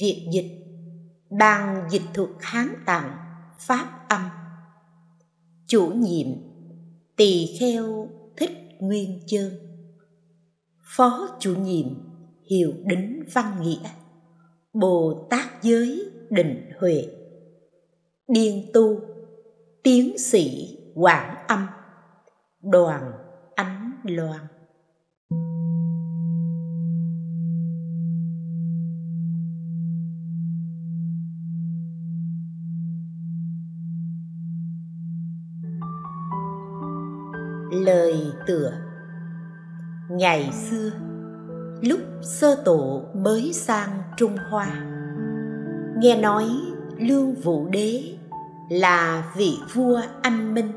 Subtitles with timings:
[0.00, 0.66] việt dịch
[1.30, 3.16] ban dịch thuật hán tạng,
[3.58, 4.22] pháp âm.
[5.66, 6.26] Chủ nhiệm,
[7.16, 9.66] tỳ kheo thích nguyên chơn
[10.86, 11.86] phó chủ nhiệm,
[12.50, 13.90] hiệu đính văn nghĩa.
[14.72, 17.04] Bồ tát giới định huệ.
[18.28, 19.00] Điên tu,
[19.82, 21.66] tiến sĩ quảng âm.
[22.62, 23.12] Đoàn
[23.54, 24.40] ánh loan.
[37.86, 38.72] Lời tựa.
[40.10, 40.90] Ngày xưa,
[41.82, 44.66] lúc sơ tổ mới sang trung hoa,
[45.98, 46.44] nghe nói
[46.98, 48.18] lương vũ đế
[48.70, 50.72] là vị vua anh minh,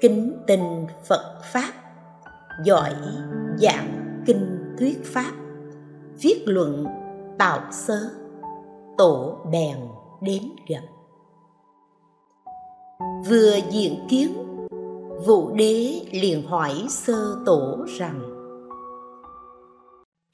[0.00, 1.72] kính tình phật pháp,
[2.64, 2.94] giỏi
[3.56, 5.32] giảng kinh thuyết pháp,
[6.22, 6.86] viết luận
[7.38, 8.10] tạo sớ,
[8.98, 9.76] tổ bèn
[10.20, 10.82] đến gặp.
[13.28, 14.45] Vừa diện kiến
[15.26, 18.20] vũ đế liền hỏi sơ tổ rằng,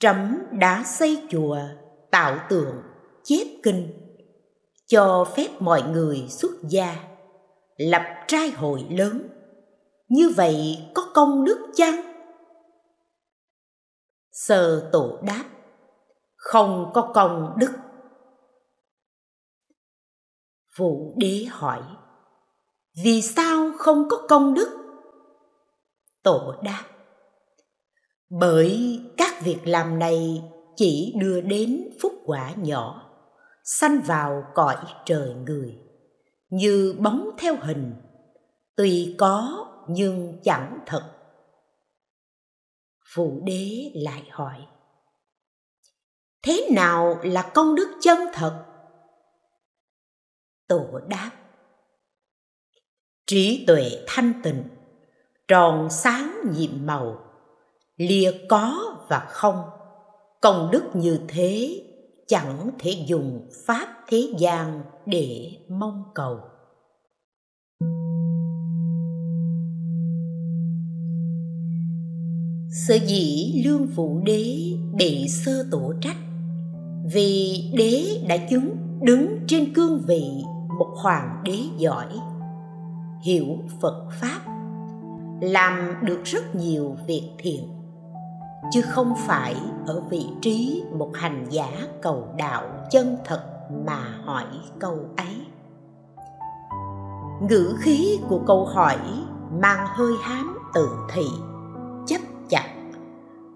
[0.01, 1.59] trẫm đã xây chùa,
[2.11, 2.83] tạo tượng,
[3.23, 3.89] chép kinh,
[4.87, 6.97] cho phép mọi người xuất gia,
[7.77, 9.29] lập trai hội lớn.
[10.09, 12.01] Như vậy có công đức chăng?
[14.31, 15.45] Sơ tổ đáp,
[16.37, 17.73] không có công đức.
[20.77, 21.83] Vũ đế hỏi,
[23.05, 24.82] vì sao không có công đức?
[26.23, 26.85] Tổ đáp.
[28.31, 30.43] Bởi các việc làm này
[30.77, 33.11] chỉ đưa đến phúc quả nhỏ,
[33.65, 35.79] sanh vào cõi trời người,
[36.49, 37.95] như bóng theo hình,
[38.77, 41.13] tuy có nhưng chẳng thật.
[43.15, 44.67] Phụ đế lại hỏi,
[46.43, 48.65] thế nào là công đức chân thật?
[50.69, 51.31] Tổ đáp,
[53.27, 54.65] trí tuệ thanh tịnh
[55.49, 57.19] tròn sáng nhiệm màu,
[57.97, 59.63] lìa có và không.
[60.41, 61.83] Công đức như thế
[62.27, 66.39] chẳng thể dùng pháp thế gian để mong cầu.
[72.87, 74.57] Sở dĩ lương phụ đế
[74.95, 76.17] bị sơ tổ trách,
[77.13, 80.25] vì đế đã chứng đứng trên cương vị
[80.79, 82.09] một hoàng đế giỏi,
[83.25, 83.47] hiểu
[83.81, 84.52] phật pháp
[85.43, 87.69] làm được rất nhiều việc thiện,
[88.71, 91.69] chứ không phải ở vị trí một hành giả
[92.03, 93.45] cầu đạo chân thật
[93.87, 94.45] mà hỏi
[94.79, 95.47] câu ấy.
[97.49, 98.99] Ngữ khí của câu hỏi
[99.61, 101.27] mang hơi hám tự thị,
[102.07, 102.75] chấp chặt,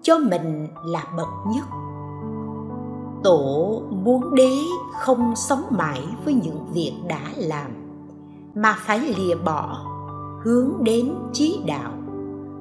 [0.01, 1.65] cho mình là bậc nhất.
[3.23, 4.57] Tổ muốn đế
[4.99, 7.71] không sống mãi với những việc đã làm,
[8.55, 9.96] mà phải lìa bỏ
[10.43, 11.93] hướng đến trí đạo,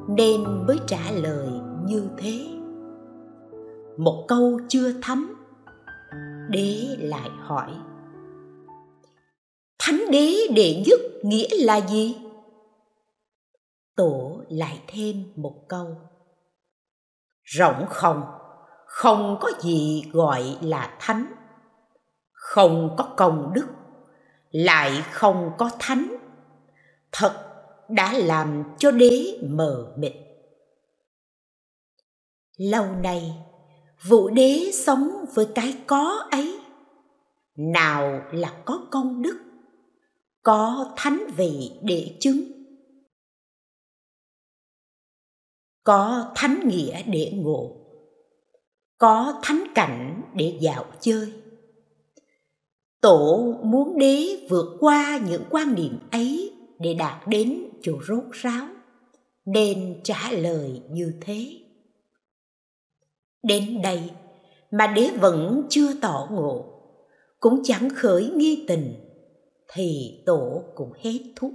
[0.08, 1.48] nên mới trả lời
[1.84, 2.46] như thế.
[3.98, 5.34] Một câu chưa thấm,
[6.50, 7.70] đế lại hỏi,
[9.78, 12.16] thánh đế đệ nhất nghĩa là gì?
[13.96, 15.96] Tổ lại thêm một câu,
[17.44, 18.22] rộng không
[18.86, 21.26] không có gì gọi là thánh,
[22.32, 23.66] không có công đức,
[24.50, 26.16] lại không có thánh.
[27.12, 27.45] Thật
[27.88, 30.12] đã làm cho đế mờ mịt.
[32.56, 33.32] Lâu nay
[34.08, 36.58] vũ đế sống với cái có ấy,
[37.56, 39.38] nào là có công đức,
[40.42, 42.42] có thánh vị để chứng,
[45.84, 47.76] có thánh nghĩa để ngộ,
[48.98, 51.32] có thánh cảnh để dạo chơi.
[53.00, 58.66] Tổ muốn đế vượt qua những quan niệm ấy để đạt đến chỗ rốt ráo.
[59.44, 61.60] Nên trả lời như thế.
[63.42, 64.10] Đến đây
[64.70, 66.64] mà đế vẫn chưa tỏ ngộ,
[67.40, 68.94] cũng chẳng khởi nghi tình,
[69.68, 71.52] thì tổ cũng hết thúc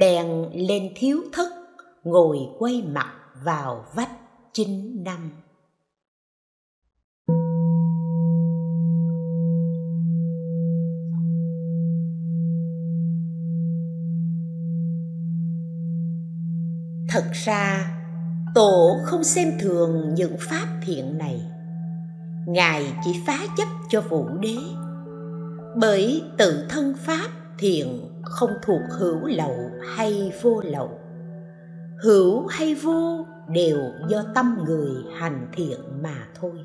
[0.00, 1.48] bèn lên thiếu thất,
[2.04, 3.12] ngồi quay mặt
[3.44, 4.10] vào vách
[4.52, 5.43] chín năm.
[17.14, 17.90] Thật ra,
[18.54, 21.42] tổ không xem thường những pháp thiện này.
[22.46, 24.56] Ngài chỉ phá chấp cho vũ đế.
[25.76, 27.28] Bởi tự thân pháp
[27.58, 31.00] thiện không thuộc hữu lậu hay vô lậu.
[32.02, 33.78] Hữu hay vô đều
[34.08, 36.64] do tâm người hành thiện mà thôi.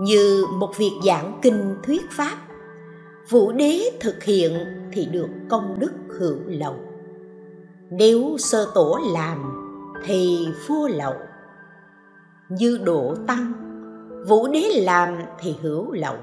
[0.00, 2.38] Như một việc giảng kinh thuyết pháp,
[3.30, 4.52] vũ đế thực hiện
[4.92, 6.93] thì được công đức hữu lậu
[7.98, 9.38] nếu sơ tổ làm,
[10.04, 11.14] thì vua lậu.
[12.48, 13.52] Như độ tăng,
[14.28, 16.16] vũ đế làm thì hữu lậu.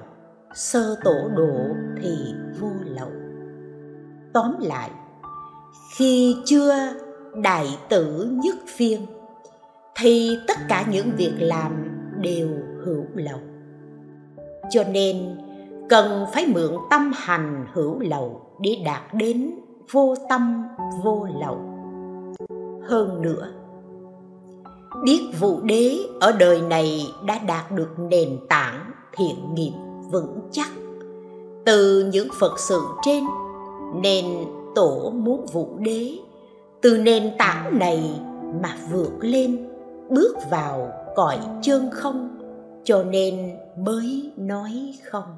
[0.53, 1.57] Sơ tổ độ
[2.01, 3.09] thì vô lậu.
[4.33, 4.91] Tóm lại,
[5.97, 6.73] khi chưa
[7.35, 9.05] đại tử nhất phiên,
[9.95, 11.71] thì tất cả những việc làm
[12.21, 12.49] đều
[12.85, 13.39] hữu lậu.
[14.69, 15.37] Cho nên
[15.89, 19.51] cần phải mượn tâm hành hữu lậu để đạt đến
[19.91, 20.67] vô tâm,
[21.03, 21.57] vô lậu.
[22.87, 23.47] Hơn nữa,
[25.03, 29.73] biết vụ đế ở đời này đã đạt được nền tảng thiện nghiệp
[30.11, 30.67] vững chắc.
[31.65, 33.23] Từ những phật sự trên,
[34.01, 34.25] nên
[34.75, 36.17] tổ muốn vụ đế
[36.81, 38.19] từ nền tảng này
[38.63, 39.69] mà vượt lên,
[40.09, 42.37] bước vào cõi chân không,
[42.83, 44.71] cho nên mới nói
[45.11, 45.37] không.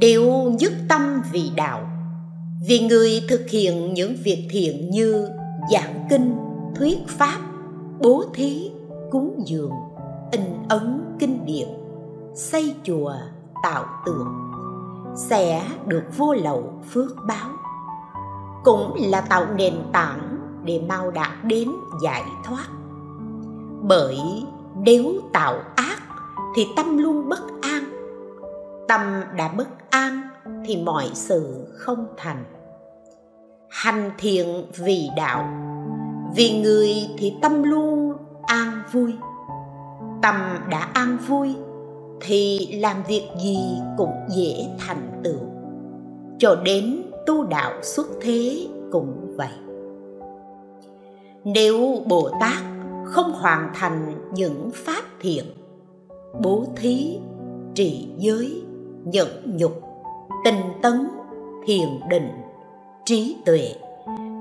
[0.00, 1.88] Đều nhất tâm vì đạo,
[2.68, 5.28] vì người thực hiện những việc thiện như
[5.72, 6.36] giảng kinh,
[6.76, 7.38] thuyết pháp,
[8.00, 8.70] bố thí,
[9.10, 9.70] cúng dường,
[10.30, 11.68] in ấn kinh điển,
[12.34, 13.14] xây chùa,
[13.62, 14.28] tạo tượng,
[15.16, 17.50] sẽ được vô lậu phước báo.
[18.64, 21.72] Cũng là tạo nền tảng để mau đạt đến
[22.02, 22.66] giải thoát.
[23.82, 24.18] Bởi
[24.76, 25.98] nếu tạo ác
[26.56, 27.75] thì tâm luôn bất an
[28.88, 29.00] tâm
[29.36, 30.20] đã bất an
[30.64, 32.44] thì mọi sự không thành.
[33.68, 35.44] Hành thiện vì đạo,
[36.36, 36.88] vì người
[37.18, 38.12] thì tâm luôn
[38.42, 39.14] an vui.
[40.22, 40.34] Tâm
[40.70, 41.54] đã an vui
[42.20, 43.58] thì làm việc gì
[43.96, 45.40] cũng dễ thành tựu.
[46.38, 49.52] Cho đến tu đạo xuất thế cũng vậy.
[51.44, 52.62] Nếu bồ tát
[53.04, 55.44] không hoàn thành những pháp thiện,
[56.40, 57.18] bố thí
[57.74, 58.65] trì giới
[59.06, 59.72] nhẫn nhục,
[60.44, 61.08] tinh tấn,
[61.66, 62.28] thiền định,
[63.04, 63.74] trí tuệ,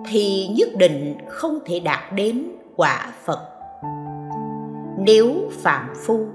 [0.10, 3.40] thì nhất định không thể đạt đến quả phật.
[4.98, 6.26] Nếu phạm phu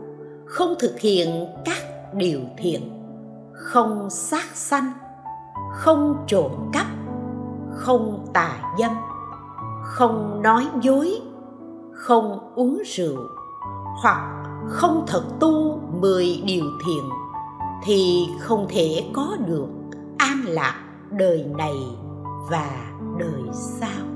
[0.47, 1.83] không thực hiện các
[2.15, 2.81] điều thiện,
[3.53, 4.93] không sát sanh,
[5.73, 6.87] không trộm cắp,
[7.71, 8.93] không tà dâm,
[9.83, 11.21] không nói dối,
[11.93, 13.17] không uống rượu,
[14.03, 17.05] hoặc không thật tu mười điều thiện
[17.85, 19.69] thì không thể có được
[20.19, 20.75] an lạc
[21.11, 21.75] đời này
[22.51, 24.07] và đời sau.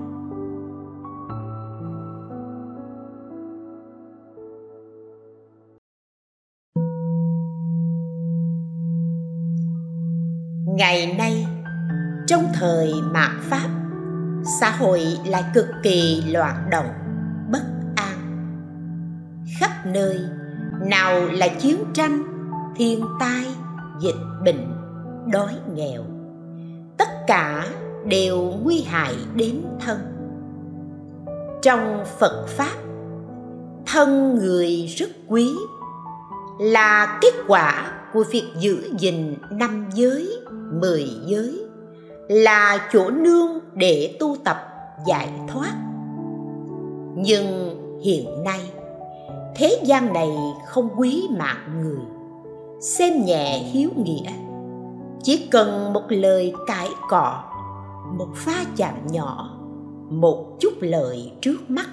[10.67, 11.47] Ngày nay,
[12.27, 13.69] trong thời mạt pháp,
[14.61, 16.93] xã hội lại cực kỳ loạn động,
[17.53, 17.63] bất
[17.97, 18.19] an.
[19.59, 20.21] Khắp nơi,
[20.81, 22.34] nào là chiến tranh
[22.77, 23.47] thiên tai,
[24.01, 24.73] dịch bệnh,
[25.33, 26.03] đói nghèo.
[26.99, 27.67] Tất cả
[28.07, 29.99] đều nguy hại đến thân.
[31.63, 32.77] Trong phật pháp,
[33.87, 35.55] thân người rất quý
[36.61, 40.39] là kết quả của việc giữ gìn năm giới,
[40.81, 41.65] mười giới,
[42.29, 44.57] là chỗ nương để tu tập,
[45.07, 45.73] giải thoát.
[47.17, 48.61] Nhưng hiện nay,
[49.57, 50.29] thế gian này
[50.67, 52.14] không quý mạng người
[52.85, 54.31] xem nhẹ hiếu nghĩa.
[55.23, 57.43] Chỉ cần một lời cãi cọ,
[58.19, 59.59] một pha chạm nhỏ,
[60.11, 61.87] một chút lợi trước mắt,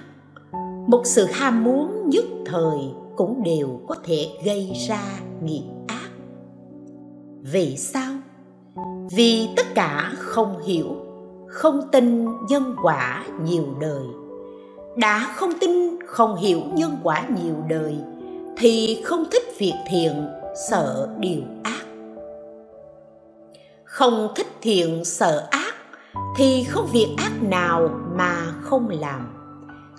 [0.86, 2.78] một sự ham muốn nhất thời
[3.16, 5.02] cũng đều có thể gây ra
[5.42, 6.10] nghiệp ác.
[7.42, 8.12] Vì sao?
[9.10, 10.96] Vì tất cả không hiểu,
[11.48, 14.04] không tin nhân quả nhiều đời.
[14.96, 17.96] Đã không tin, không hiểu nhân quả nhiều đời,
[18.56, 20.12] thì không thích việc thiện
[20.54, 21.84] sợ điều ác.
[23.84, 25.74] Không thích thiện sợ ác
[26.36, 29.38] thì không việc ác nào mà không làm.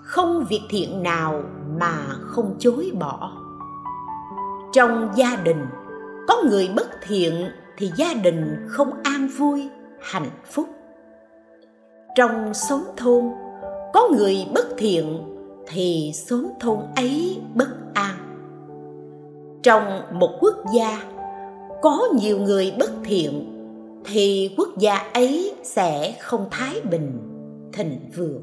[0.02, 1.42] Không việc thiện nào
[1.78, 3.32] mà không chối bỏ.
[4.72, 5.66] Trong gia đình,
[6.28, 9.68] có người bất thiện thì gia đình không an vui,
[10.00, 10.68] hạnh phúc.
[12.16, 13.30] Trong xóm thôn,
[13.92, 15.22] có người bất thiện
[15.66, 18.13] thì xóm thôn ấy bất an
[19.64, 21.02] trong một quốc gia
[21.82, 23.50] có nhiều người bất thiện,
[24.04, 27.18] thì quốc gia ấy sẽ không thái bình,
[27.72, 28.42] thịnh vượng.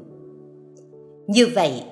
[1.26, 1.82] Như vậy,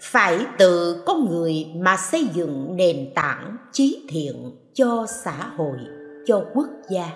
[0.00, 5.78] phải tự con người mà xây dựng nền tảng trí thiện cho xã hội,
[6.26, 7.12] cho quốc gia.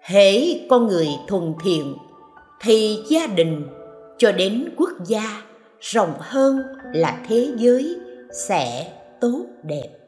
[0.00, 1.96] Hễ con người thuần thiện,
[2.60, 3.66] thì gia đình
[4.18, 5.42] cho đến quốc gia
[5.80, 6.62] rộng hơn
[6.94, 7.96] là thế giới
[8.32, 9.99] sẽ tốt đẹp.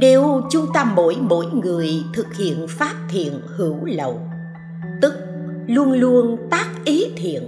[0.00, 4.20] Nếu chúng ta mỗi mỗi người thực hiện pháp thiện hữu lậu,
[5.02, 5.14] tức
[5.66, 7.42] luôn luôn tác ý thiện,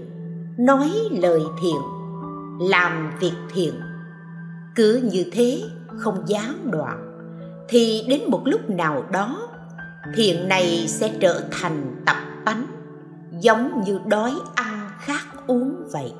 [0.59, 1.81] nói lời thiện,
[2.71, 3.75] làm việc thiện,
[4.75, 5.63] cứ như thế
[5.99, 6.99] không gián đoạn,
[7.69, 9.49] thì đến một lúc nào đó,
[10.17, 12.67] thiện này sẽ trở thành tập tánh
[13.41, 16.13] giống như đói ăn khát uống vậy.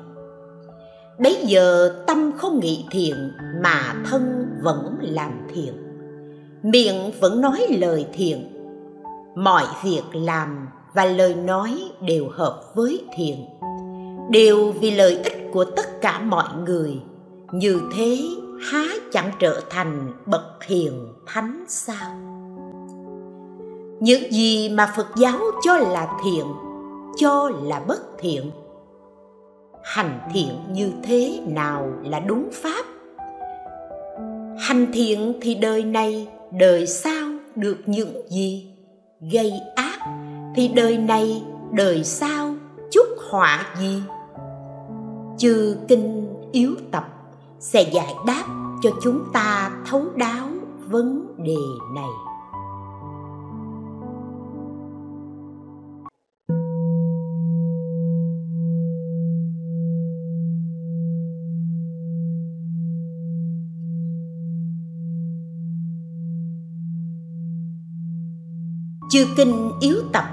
[1.19, 3.31] Bấy giờ tâm không nghĩ thiện
[3.63, 5.90] mà thân vẫn làm thiện
[6.63, 8.47] miệng vẫn nói lời thiện.
[9.35, 13.45] Mọi việc làm và lời nói đều hợp với thiện.
[14.29, 17.01] Đều vì lợi ích của tất cả mọi người,
[17.51, 18.19] như thế
[18.61, 22.11] há chẳng trở thành bậc hiền thánh sao?
[23.99, 26.45] Những gì mà phật giáo cho là thiện,
[27.17, 28.51] cho là bất thiện?
[29.83, 32.85] Hành thiện như thế nào là đúng pháp?
[34.59, 38.67] Hành thiện thì đời này đời sau được những gì,
[39.31, 39.99] gây ác,
[40.55, 42.55] thì đời này đời sau
[42.91, 44.03] chúc họa gì?
[45.37, 47.07] Chư kinh yếu tập
[47.59, 48.45] sẽ giải đáp
[48.83, 50.47] cho chúng ta thấu đáo
[50.87, 51.57] vấn đề
[51.95, 52.30] này.
[69.11, 70.23] Chư kinh yếu tập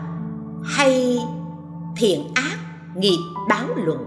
[0.65, 1.19] hay
[1.97, 2.59] thiện ác,
[2.97, 3.19] nghiệp
[3.49, 3.99] báo luận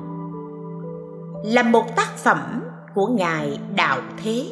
[1.43, 2.63] là một tác phẩm
[2.95, 4.45] của ngài đạo thế.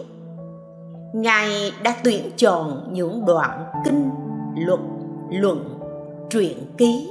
[1.13, 4.09] Ngài đã tuyển chọn những đoạn kinh
[4.55, 4.79] luật
[5.31, 5.79] luận,
[6.29, 7.09] truyện ký,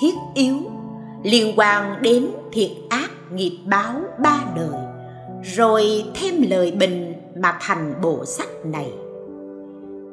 [0.00, 0.56] thiết yếu
[1.22, 4.80] liên quan đến thiện ác, nghiệp báo ba đời,
[5.42, 8.92] rồi thêm lời bình mà thành bộ sách này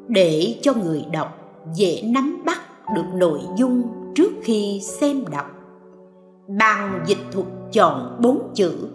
[0.08, 1.43] để cho người đọc
[1.74, 2.58] dễ nắm bắt
[2.94, 3.82] được nội dung
[4.14, 5.46] trước khi xem đọc.
[6.48, 8.88] Bằng dịch thuật chọn bốn chữ,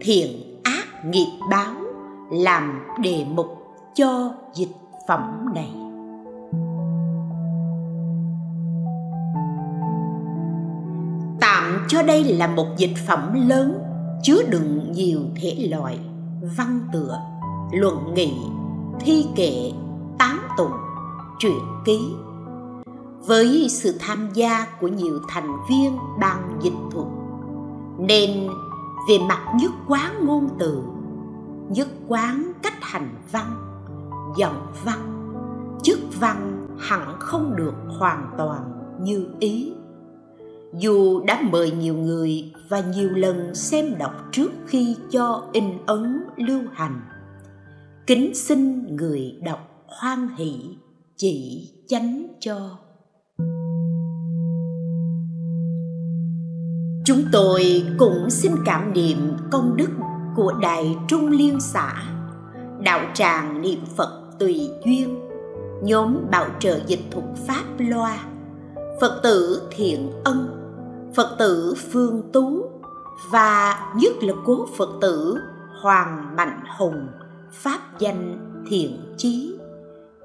[0.00, 1.74] thiện ác nghiệp báo,
[2.32, 3.46] làm đề mục
[3.94, 4.72] cho dịch
[5.08, 5.70] phẩm này.
[11.40, 13.82] Tạm cho đây là một dịch phẩm lớn,
[14.22, 15.98] chứa đựng nhiều thể loại,
[16.56, 17.18] văn tựa,
[17.72, 18.32] luận nghị,
[19.00, 19.52] thi kệ
[20.18, 20.72] tán tụng
[21.40, 22.14] truyện ký.
[23.26, 27.06] Với sự tham gia của nhiều thành viên ban dịch thuật,
[27.98, 28.48] nên
[29.08, 30.82] về mặt nhất quán ngôn từ,
[31.68, 33.56] nhất quán cách hành văn,
[34.36, 35.32] giọng văn,
[35.82, 39.72] chức văn hẳn không được hoàn toàn như ý.
[40.74, 46.24] Dù đã mời nhiều người và nhiều lần xem đọc trước khi cho in ấn
[46.36, 47.00] lưu hành,
[48.06, 50.76] kính xin người đọc hoan hỷ
[51.20, 52.78] chỉ chánh cho.
[57.04, 59.90] Chúng tôi cũng xin cảm niệm công đức
[60.36, 61.94] của đại trung liên xã,
[62.82, 65.18] đạo tràng niệm phật tùy duyên,
[65.82, 68.18] nhóm bảo trợ dịch thuật pháp loa,
[69.00, 70.48] phật tử thiện ân,
[71.14, 72.62] phật tử phương tú
[73.30, 75.38] và nhất là cố phật tử
[75.82, 77.06] hoàng mạnh hùng,
[77.52, 79.59] pháp danh thiện chí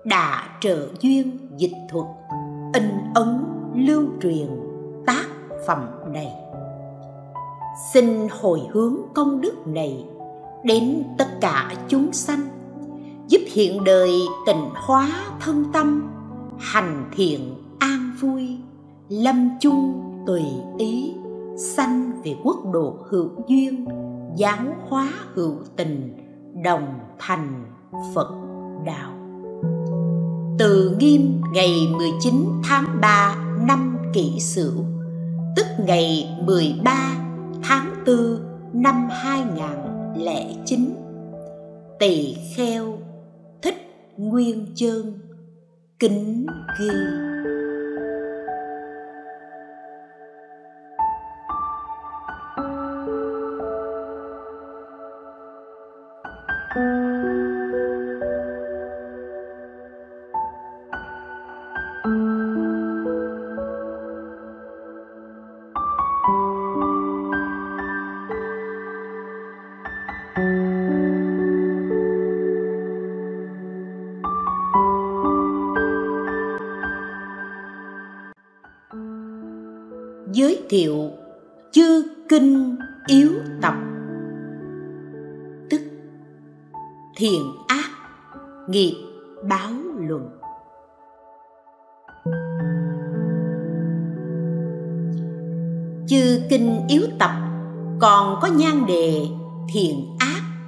[0.06, 2.06] đã trợ duyên dịch thuật,
[2.74, 3.44] in ấn
[3.76, 4.48] lưu truyền
[5.06, 5.26] tác
[5.68, 6.32] phẩm này.
[7.94, 10.06] Xin hồi hướng công đức này
[10.64, 12.42] đến tất cả chúng sanh,
[13.28, 14.12] giúp hiện đời
[14.46, 15.10] tịnh hóa
[15.40, 16.12] thân tâm,
[16.60, 18.58] hành thiện an vui,
[19.10, 20.44] lâm chung tùy
[20.78, 21.14] ý,
[21.58, 23.86] sanh về quốc độ hữu duyên
[24.36, 26.18] giáo hóa hữu tình,
[26.64, 27.66] đồng thành
[28.14, 28.32] phật
[28.86, 29.15] đạo
[30.58, 32.34] từ nghiêm ngày 19
[32.64, 33.36] tháng 3
[33.68, 34.86] năm kỷ sửu,
[35.56, 37.16] tức ngày 13
[37.64, 38.16] tháng 4
[38.74, 40.96] năm 2009
[42.00, 42.98] tỳ kheo
[43.62, 43.76] thích
[44.18, 45.20] nguyên chơn
[46.00, 46.46] kính
[46.80, 47.25] ghi.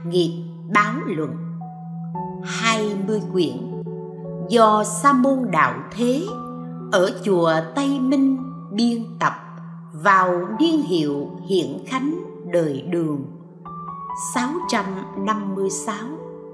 [0.06, 1.36] Nghiệp báo luận.
[2.44, 3.58] Hai mươi quyển
[4.50, 6.26] do sa môn đạo thế
[6.92, 8.38] ở chùa tây minh
[8.72, 9.34] biên tập
[9.94, 12.16] vào niên hiệu hiện khánh
[12.52, 13.26] đời đường
[14.34, 15.96] 656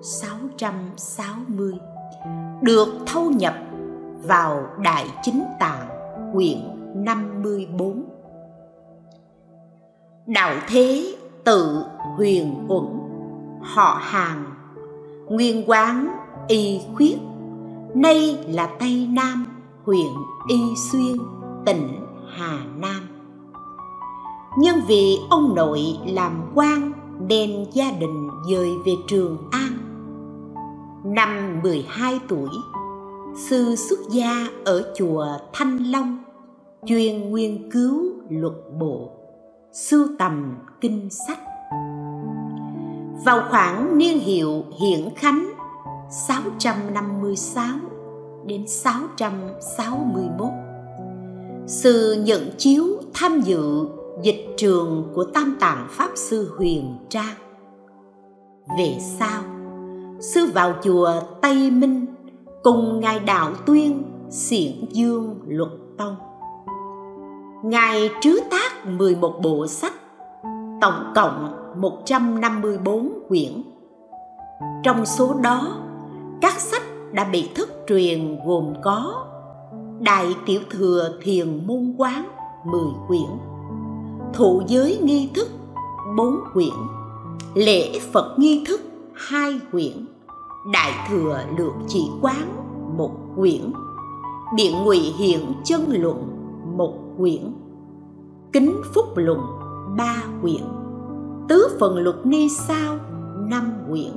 [0.01, 1.73] 660
[2.62, 3.53] được thâu nhập
[4.23, 5.88] vào Đại Chính Tạng,
[6.33, 6.57] quyển
[6.95, 8.03] 54
[10.27, 11.83] Đạo Thế tự
[12.17, 13.02] huyền uẩn
[13.63, 14.43] họ hàng.
[15.29, 16.08] Nguyên quán
[16.48, 17.17] y khuyết,
[17.96, 19.46] nay là Tây Nam,
[19.84, 20.12] huyện
[20.48, 20.60] Y
[20.91, 21.17] Xuyên,
[21.65, 21.88] tỉnh
[22.27, 23.01] Hà Nam.
[24.57, 29.77] Nhân vì ông nội làm quan nên gia đình dời về Trường An.
[31.16, 32.50] Năm 12 tuổi,
[33.35, 36.24] sư xuất gia ở chùa Thanh Long,
[36.85, 39.11] chuyên nghiên cứu luật bộ,
[39.74, 41.40] sưu tầm kinh sách
[43.25, 45.53] vào khoảng niên hiệu Hiển Khánh
[46.27, 47.66] 656
[48.46, 50.48] đến 661
[51.68, 53.88] sư nhận chiếu tham dự
[54.22, 57.36] dịch trường của Tam Tạng Pháp Sư Huyền Trang.
[58.77, 59.42] Về sau,
[60.20, 62.05] sư vào chùa Tây Minh
[62.64, 66.16] cùng ngài đạo tuyên xiển dương luật tông.
[67.64, 69.94] Ngài trứ tác 11 bộ sách,
[70.81, 73.64] tổng cộng 154 quyển.
[74.83, 75.77] Trong số đó,
[76.42, 79.25] các sách đã bị thất truyền gồm có
[80.00, 82.27] Đại Tiểu Thừa Thiền Môn Quán
[82.66, 83.29] 10 quyển,
[84.33, 85.48] Thụ Giới Nghi Thức
[86.18, 86.74] 4 quyển,
[87.53, 88.81] Lễ Phật Nghi Thức
[89.14, 90.05] 2 quyển,
[90.74, 92.48] Đại Thừa Lược Chỉ Quán
[92.98, 93.74] 1 quyển,
[94.55, 96.27] Biện Ngụy Hiện Chân Luận
[96.77, 97.53] 1 quyển,
[98.53, 99.40] Kính Phúc Luận
[99.98, 100.62] 3 quyển.
[101.50, 103.00] Tứ Phần Luật Ni Sao,
[103.50, 104.12] năm quyển.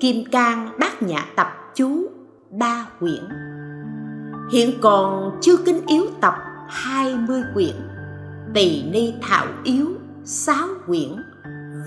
[0.00, 2.06] Kim Cang Bát Nhã Tập Chú,
[2.50, 3.28] ba quyển.
[4.52, 6.34] Hiện còn chưa kinh yếu tập
[6.68, 7.74] hai mươi quyển.
[8.54, 9.86] Tỳ Ni Thảo Yếu,
[10.24, 11.08] sáu quyển.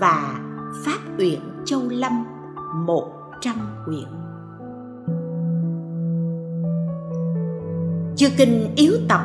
[0.00, 0.40] Và
[0.84, 2.24] Pháp Uyển Châu Lâm,
[2.86, 4.06] một trăm quyển.
[8.16, 9.20] Chư Kinh Yếu Tập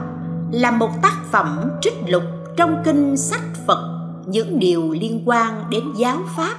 [0.52, 2.24] là một tác phẩm trích lục
[2.56, 3.97] trong kinh sách Phật
[4.28, 6.56] những điều liên quan đến giáo pháp,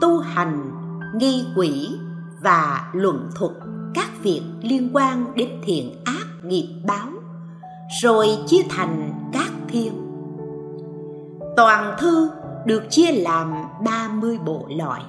[0.00, 0.70] tu hành,
[1.14, 1.88] nghi quỷ
[2.42, 3.52] và luận thuật
[3.94, 7.08] các việc liên quan đến thiện ác nghiệp báo
[8.02, 9.92] rồi chia thành các thiên.
[11.56, 12.30] Toàn thư
[12.66, 15.02] được chia làm 30 bộ loại.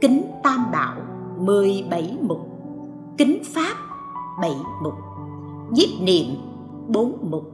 [0.00, 0.96] Kính tam bảo
[1.38, 2.50] 17 mục
[3.20, 3.74] kính pháp
[4.40, 4.50] 7
[4.82, 4.94] mục
[5.70, 6.26] nhiếp niệm
[6.88, 7.52] 4 mục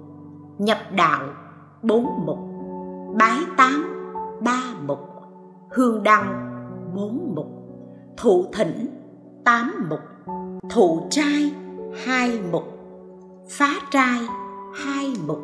[0.58, 1.22] nhập đạo
[1.82, 2.38] 4 mục
[3.18, 3.82] bái tán
[4.40, 4.98] ba mục,
[5.70, 6.52] hương đăng,
[6.94, 7.46] bốn mục,
[8.16, 8.86] thụ thỉnh,
[9.44, 10.00] tám mục,
[10.70, 11.54] thụ trai,
[12.04, 12.64] hai mục,
[13.48, 14.20] phá trai,
[14.74, 15.40] hai mục,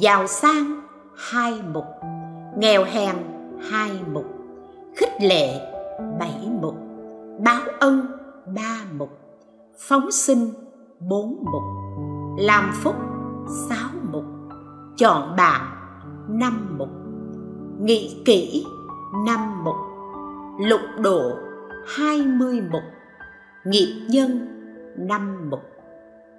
[0.00, 0.80] giàu sang,
[1.16, 1.84] hai mục,
[2.58, 3.16] nghèo hèn,
[3.70, 4.24] hai mục,
[4.96, 5.60] khích lệ,
[6.20, 6.74] bảy mục,
[7.44, 8.06] báo ân,
[8.56, 9.10] ba mục,
[9.78, 10.50] phóng sinh,
[11.08, 11.62] bốn mục,
[12.38, 12.94] làm phúc,
[13.68, 14.24] sáu mục,
[14.96, 15.75] chọn bạn
[16.28, 16.88] năm mục.
[17.80, 18.66] Nghĩ kỹ
[19.26, 19.76] năm mục.
[20.58, 21.32] Lục độ
[21.86, 22.82] 20 mục.
[23.64, 24.48] Nghiệp nhân,
[24.96, 25.60] năm mục.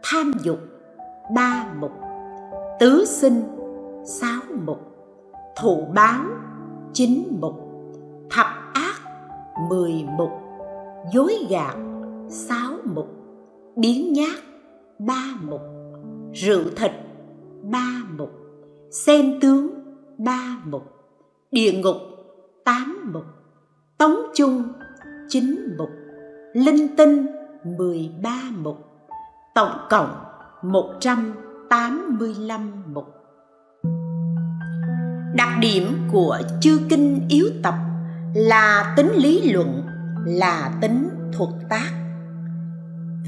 [0.04, 0.60] Tham dục,
[1.36, 1.91] ba mục.
[2.80, 3.43] Tứ sinh,
[4.06, 4.80] sáu mục.
[5.62, 6.23] Thụ báo,
[6.93, 7.54] chín mục.
[8.30, 8.95] Thập ác,
[9.69, 10.30] mười mục.
[11.13, 11.76] Dối gạt,
[12.30, 13.08] sáu mục.
[13.76, 14.39] Biến nhát,
[15.00, 15.62] ba mục.
[16.34, 16.91] Rượu thịt,
[17.62, 18.37] ba mục
[18.91, 19.69] xem tướng
[20.17, 20.84] ba mục,
[21.52, 21.95] địa ngục
[22.65, 23.23] tám mục,
[23.97, 24.63] tống chung
[25.30, 25.89] chín mục,
[26.54, 27.28] linh tinh
[27.78, 28.78] 13 mục,
[29.56, 30.23] tổng cộng
[30.62, 33.06] 185 mục.
[35.36, 37.76] Đặc điểm của chư kinh yếu tập
[38.36, 39.82] là tính lý luận,
[40.26, 41.91] là tính thuật tác.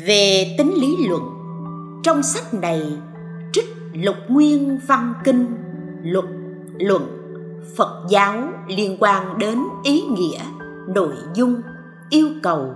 [0.07, 1.21] Về tính lý luận,
[2.03, 2.97] trong sách này
[3.93, 5.45] lục nguyên văn kinh
[6.03, 6.25] luật
[6.79, 7.01] luận,
[7.75, 10.39] phật giáo liên quan đến ý nghĩa,
[10.87, 11.61] nội dung,
[12.09, 12.73] yêu cầu,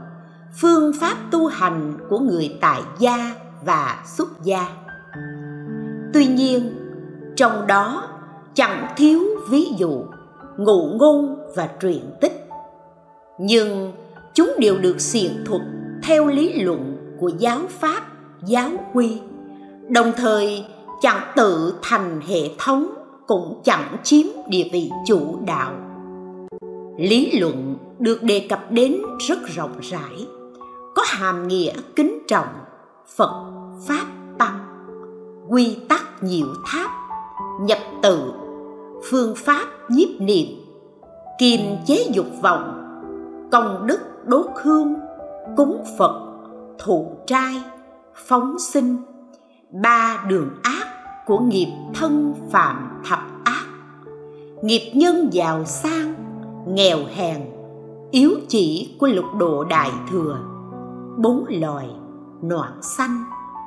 [0.61, 4.67] phương pháp tu hành của người tại gia và xuất gia.
[6.13, 6.73] Tuy nhiên,
[7.35, 8.09] trong đó
[8.53, 10.03] chẳng thiếu ví dụ,
[10.57, 12.49] ngụ ngôn và truyện tích.
[13.39, 13.93] Nhưng
[14.33, 15.61] chúng đều được xiển thuật
[16.03, 18.03] theo lý luận của giáo pháp,
[18.45, 19.21] giáo quy.
[19.89, 20.65] Đồng thời
[21.03, 22.87] chẳng tự thành hệ thống
[23.27, 25.73] cũng chẳng chiếm địa vị chủ đạo.
[26.97, 30.27] Lý luận được đề cập đến rất rộng rãi,
[30.95, 32.47] có hàm nghĩa kính trọng,
[33.15, 33.51] phật,
[33.87, 34.05] pháp,
[34.37, 34.59] tăng,
[35.49, 36.89] quy tắc nhiều tháp,
[37.61, 38.31] nhập tự,
[39.09, 40.47] phương pháp nhiếp niệm,
[41.39, 42.79] kiềm chế dục vọng,
[43.51, 44.95] công đức đốt hương
[45.57, 46.21] cúng phật,
[46.79, 47.63] thụ trai,
[48.15, 48.97] phóng sinh,
[49.83, 50.92] ba đường ác
[51.25, 53.65] của nghiệp thân phạm thập ác.
[54.61, 56.13] Nghiệp nhân giàu sang,
[56.67, 57.41] nghèo hèn,
[58.11, 60.39] yếu chỉ của lục độ đại thừa.
[61.17, 61.87] Bốn loài
[62.41, 63.23] noạn sanh,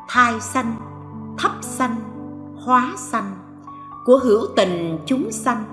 [0.08, 0.76] thai sanh,
[1.38, 1.96] thấp sanh,
[2.56, 3.36] hóa sanh,
[4.04, 5.64] của hữu tình chúng sanh.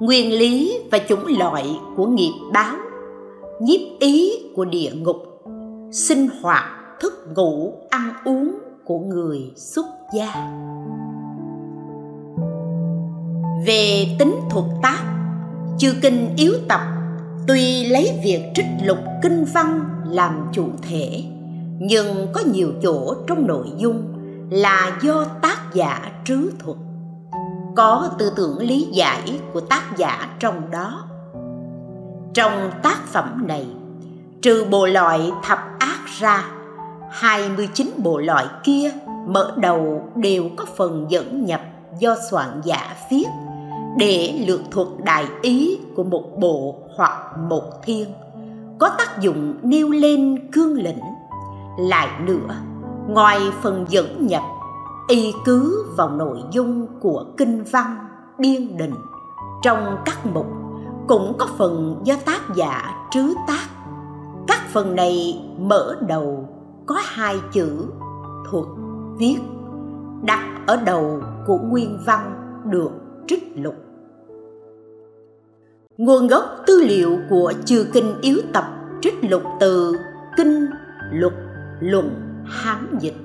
[0.00, 2.76] Nguyên lý và chủng loại của nghiệp báo,
[3.60, 5.16] nhiếp ý của địa ngục,
[5.92, 6.64] sinh hoạt,
[7.00, 10.32] thức ngủ, ăn uống của người xuất gia.
[13.66, 15.02] Về tính thuật tác,
[15.78, 16.80] chư kinh yếu tập,
[17.46, 21.24] tuy lấy việc trích lục kinh văn làm chủ thể,
[21.78, 24.12] nhưng có nhiều chỗ trong nội dung
[24.50, 26.76] là do tác giả trứ thuật.
[27.76, 31.04] Có tư tưởng lý giải của tác giả trong đó.
[32.34, 33.66] Trong tác phẩm này,
[34.42, 36.44] trừ bộ loại thập ác ra
[37.10, 38.90] 29 bộ loại kia
[39.26, 41.60] mở đầu đều có phần dẫn nhập
[41.98, 43.26] do soạn giả viết
[43.96, 48.08] để lược thuật đại ý của một bộ hoặc một thiên.
[48.78, 51.00] Có tác dụng nêu lên cương lĩnh.
[51.78, 52.54] Lại nữa,
[53.08, 54.42] ngoài phần dẫn nhập,
[55.08, 57.96] y cứ vào nội dung của kinh văn
[58.38, 58.94] biên định.
[59.62, 60.46] Trong các mục
[61.08, 63.66] cũng có phần do tác giả trứ tác.
[64.46, 66.48] Các phần này mở đầu
[66.86, 67.86] có hai chữ
[68.50, 68.64] thuật
[69.18, 69.36] viết,
[70.24, 72.32] đặt ở đầu của nguyên văn
[72.70, 72.90] được
[73.26, 73.74] trích lục.
[75.96, 78.64] Nguồn gốc tư liệu của chư kinh yếu tập
[79.00, 79.96] trích lục từ
[80.36, 80.66] kinh
[81.12, 81.32] luật
[81.80, 82.10] luận
[82.46, 83.16] hán dịch.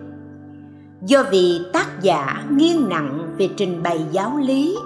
[1.06, 4.78] Do vì tác giả nghiêng nặng về trình bày giáo lý,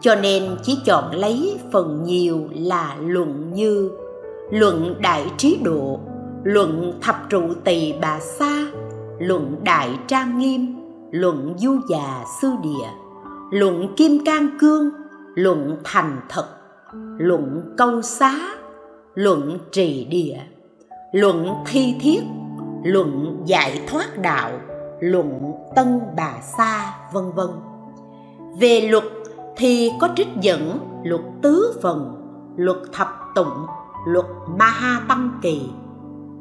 [0.00, 3.90] cho nên chỉ chọn lấy phần nhiều là luận như
[4.50, 6.00] luận đại trí độ,
[6.42, 8.66] luận thập trụ tỳ bà sa
[9.20, 10.76] luận đại trang nghiêm,
[11.10, 12.88] luận du già sư địa,
[13.50, 14.90] luận kim cang cương,
[15.34, 16.46] luận thành thật,
[17.18, 18.34] luận câu xá,
[19.14, 20.38] luận trì địa,
[21.12, 22.20] luận thi thiết,
[22.84, 24.50] luận giải thoát đạo,
[25.00, 27.50] luận tân bà sa, vân vân.
[28.60, 29.04] Về luật
[29.56, 32.14] thì có trích dẫn luật tứ phần,
[32.56, 33.66] luật thập tụng,
[34.06, 34.26] luật
[34.58, 35.70] ma ha tăng kỳ,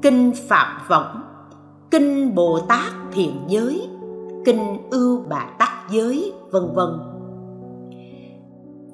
[0.01, 1.28] kinh phạm võng
[1.91, 3.89] kinh bồ tát thiện giới,
[4.45, 6.89] kinh ưu bà tắc giới, vân vân.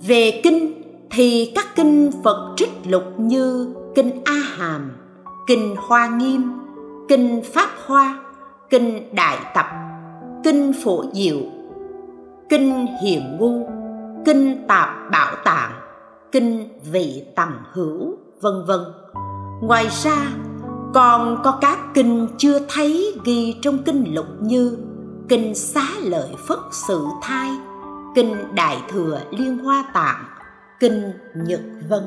[0.08, 0.82] Về kinh
[1.12, 4.92] thì các kinh phật trích lục như kinh a hàm,
[5.48, 6.52] kinh hoa nghiêm,
[7.10, 8.20] kinh pháp hoa,
[8.70, 9.66] kinh đại tập,
[10.44, 11.40] kinh phổ diệu,
[12.50, 13.68] kinh hiền ngu,
[14.26, 15.72] kinh tạp bảo tạng,
[16.32, 18.80] kinh vị tầm hữu, vân vân.
[19.62, 20.28] Ngoài ra
[20.96, 24.78] còn có các kinh chưa thấy ghi trong kinh lục như,
[25.30, 27.50] kinh xá lợi phất sự thai,
[28.16, 30.26] kinh đại thừa liên hoa tạng,
[30.80, 32.04] kinh nhật vân.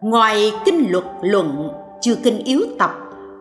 [0.00, 1.68] Ngoài kinh luật luận
[2.00, 2.90] chưa kinh yếu tập,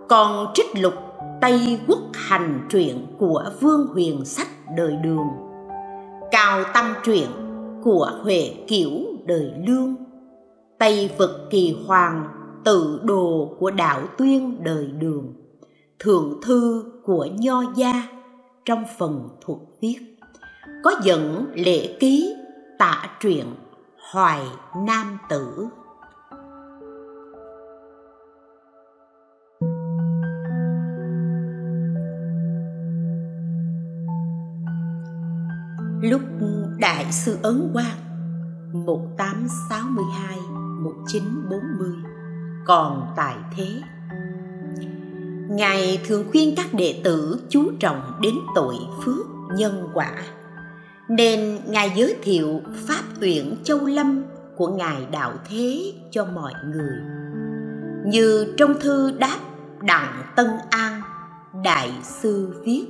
[0.10, 0.94] còn trích lục
[1.42, 5.28] tây quốc hành truyện của vương huyền sách đời đường,
[6.32, 7.28] cao tăng truyện
[7.84, 8.92] của huệ kiểu
[9.26, 9.96] đời lương,
[10.78, 15.34] tây vực kỳ hoàng tự đồ của đạo tuyên đời đường,
[16.00, 18.08] thượng thư của nho gia
[18.65, 20.00] trong phần thuật viết.
[20.84, 22.36] Có dẫn lễ ký
[22.80, 23.45] tạ truyện
[24.12, 24.41] hoài
[24.86, 25.67] nam tử.
[36.02, 36.22] Lúc
[36.80, 37.98] đại sư ấn quang
[38.86, 40.38] 1862
[40.84, 42.09] 1940
[42.65, 43.67] còn tại thế.
[45.50, 50.12] Ngài thường khuyên các đệ tử chú trọng đến tội phước nhân quả,
[51.10, 54.24] Nên Ngài giới thiệu Pháp tuyển Châu Lâm
[54.56, 56.98] của Ngài Đạo Thế cho mọi người.
[58.06, 59.38] Như trong thư đáp
[59.82, 61.02] Đặng Tân An,
[61.63, 62.86] Đại sư viết,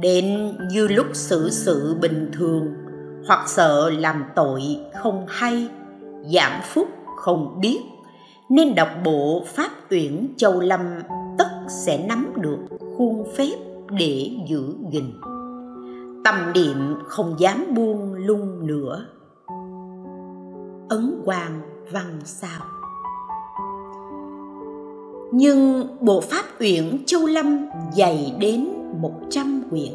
[0.00, 2.74] đến như lúc xử sự bình thường
[3.26, 4.62] hoặc sợ làm tội
[5.02, 5.68] không hay
[6.34, 6.88] giảm phúc
[7.22, 7.78] không biết.
[8.48, 10.80] Nên đọc bộ pháp uyển châu lâm
[11.38, 12.58] tất sẽ nắm được
[12.96, 13.54] khuôn phép
[13.90, 15.04] để giữ gìn.
[16.24, 19.06] Tâm niệm không dám buông lung nữa
[20.88, 22.60] ấn quang văn sao.
[25.32, 28.68] Nhưng bộ pháp uyển châu lâm dày đến
[29.00, 29.92] một trăm quyển.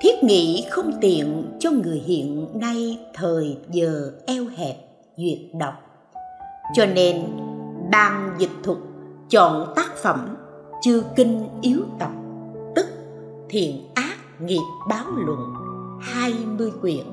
[0.00, 4.76] Thiết nghĩ không tiện cho người hiện nay thời giờ eo hẹp
[5.16, 5.87] duyệt đọc
[6.74, 7.16] cho nên
[7.92, 8.78] ban dịch thuật
[9.30, 10.36] chọn tác phẩm
[10.82, 12.10] chư kinh yếu tập
[12.74, 12.86] tức
[13.48, 15.54] thiện ác nghiệp báo luận
[16.00, 17.04] 20 quyển,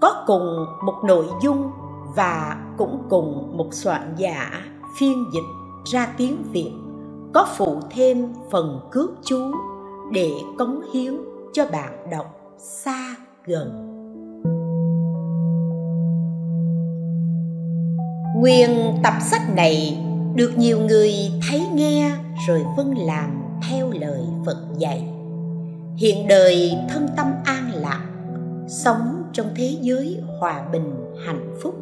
[0.00, 1.70] có cùng một nội dung
[2.16, 4.64] và cũng cùng một soạn giả
[4.98, 5.44] phiên dịch
[5.84, 6.72] ra tiếng Việt,
[7.34, 9.52] có phụ thêm phần cước chú
[10.12, 11.16] để cống hiến
[11.52, 12.26] cho bạn đọc
[12.58, 13.91] xa gần.
[18.42, 19.98] Nguyên tập sách này
[20.34, 21.14] được nhiều người
[21.48, 22.12] thấy nghe
[22.46, 25.04] rồi vâng làm theo lời Phật dạy.
[25.96, 28.06] Hiện đời thân tâm an lạc,
[28.68, 30.94] sống trong thế giới hòa bình
[31.26, 31.74] hạnh phúc.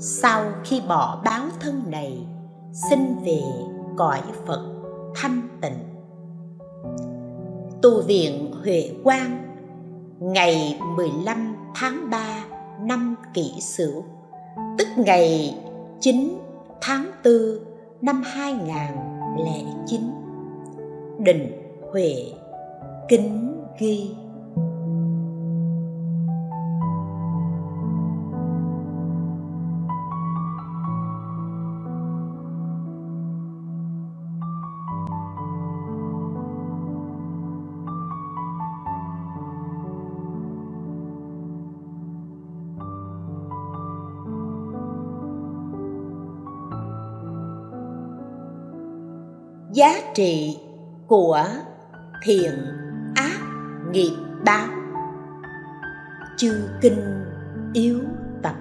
[0.00, 2.18] Sau khi bỏ báo thân này,
[2.90, 3.40] xin về
[3.96, 4.62] cõi Phật
[5.16, 5.78] thanh tịnh.
[7.82, 9.56] Tu viện Huệ Quang
[10.20, 12.44] ngày 15 tháng 3
[12.80, 14.04] năm Kỷ Sửu,
[14.78, 15.54] tức ngày
[16.00, 16.38] 9
[16.80, 17.34] tháng 4
[18.00, 20.00] năm 2009.
[21.18, 21.52] Đình
[21.92, 22.14] Huệ
[23.08, 24.10] kính ghi
[49.76, 50.58] giá trị
[51.06, 51.44] của
[52.22, 52.52] thiện
[53.14, 53.40] ác
[53.90, 54.66] nghiệp báo.
[56.36, 57.24] Chư kinh
[57.72, 58.00] yếu
[58.42, 58.54] tập.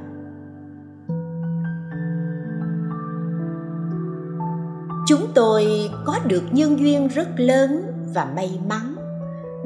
[5.08, 7.82] Chúng tôi có được nhân duyên rất lớn
[8.14, 8.96] và may mắn,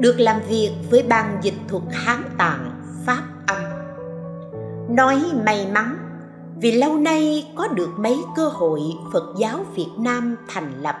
[0.00, 3.62] được làm việc với ban dịch thuật hán tạng pháp âm.
[4.96, 5.96] Nói may mắn,
[6.56, 8.80] vì lâu nay có được mấy cơ hội
[9.12, 10.96] phật giáo việt nam thành lập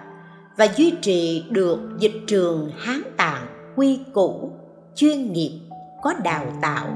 [0.56, 4.50] và duy trì được dịch trường hán tạng quy củ,
[4.94, 5.60] chuyên nghiệp,
[6.02, 6.86] có đào tạo,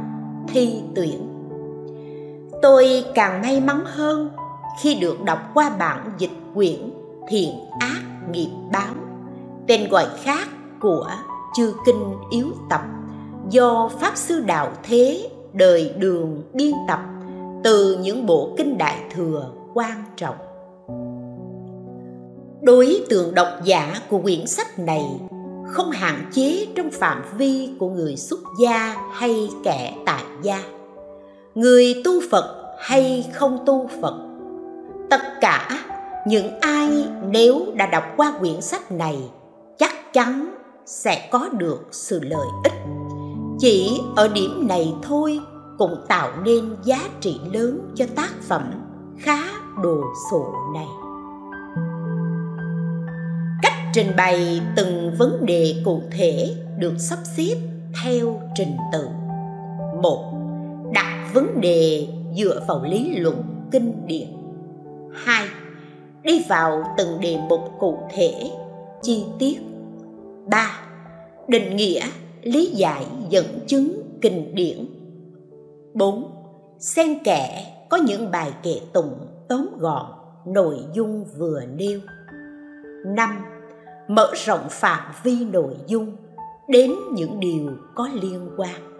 [0.48, 1.28] thi tuyển.
[2.62, 4.30] Tôi càng may mắn hơn
[4.80, 6.90] khi được đọc qua bản dịch quyển
[7.28, 8.94] thiện ác nghiệp báo,
[9.66, 10.48] tên gọi khác
[10.80, 11.10] của
[11.56, 12.80] chư kinh yếu tập,
[13.50, 17.00] do pháp sư đạo thế đời đường biên tập
[17.64, 20.36] từ những bộ kinh đại thừa quan trọng
[22.64, 25.04] đối tượng độc giả của quyển sách này
[25.66, 30.62] không hạn chế trong phạm vi của người xuất gia hay kẻ tại gia.
[31.54, 34.14] Người tu phật hay không tu phật.
[35.10, 35.68] Tất cả
[36.26, 39.18] những ai nếu đã đọc qua quyển sách này
[39.78, 40.54] chắc chắn
[40.86, 42.72] sẽ có được sự lợi ích.
[43.58, 45.40] Chỉ ở điểm này thôi
[45.78, 48.72] cũng tạo nên giá trị lớn cho tác phẩm
[49.18, 49.38] khá
[49.82, 50.00] đồ
[50.30, 51.03] sộ này
[53.94, 57.56] trình bày từng vấn đề cụ thể được sắp xếp
[58.04, 59.08] theo trình tự.
[60.02, 60.34] Một,
[60.92, 64.28] đặt vấn đề dựa vào lý luận kinh điển.
[65.12, 65.46] Hai,
[66.22, 68.34] đi vào từng đề mục cụ thể,
[69.02, 69.58] chi tiết.
[70.46, 70.80] Ba,
[71.48, 72.02] định nghĩa
[72.42, 74.86] lý giải dẫn chứng kinh điển.
[75.94, 76.30] Bốn,
[76.78, 79.14] xen kẽ có những bài kệ tụng
[79.48, 80.06] tóm gọn,
[80.46, 82.00] nội dung vừa nêu.
[83.06, 83.44] Năm
[84.08, 86.16] mở rộng phạm vi nội dung
[86.68, 88.94] đến những điều có liên quan.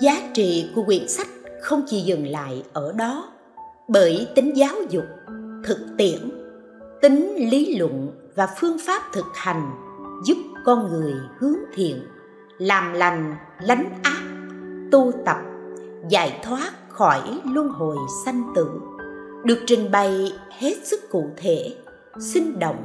[0.00, 1.26] Giá trị của quyển sách
[1.62, 3.32] không chỉ dừng lại ở đó,
[3.88, 5.04] bởi tính giáo dục,
[5.64, 6.30] thực tiễn,
[7.02, 9.70] tính lý luận và phương pháp thực hành
[10.24, 12.02] giúp con người hướng thiện,
[12.58, 14.22] làm lành, lánh ác,
[14.92, 15.36] tu tập,
[16.08, 18.70] giải thoát khỏi luân hồi sanh tử
[19.44, 21.74] được trình bày hết sức cụ thể,
[22.20, 22.76] sinh động,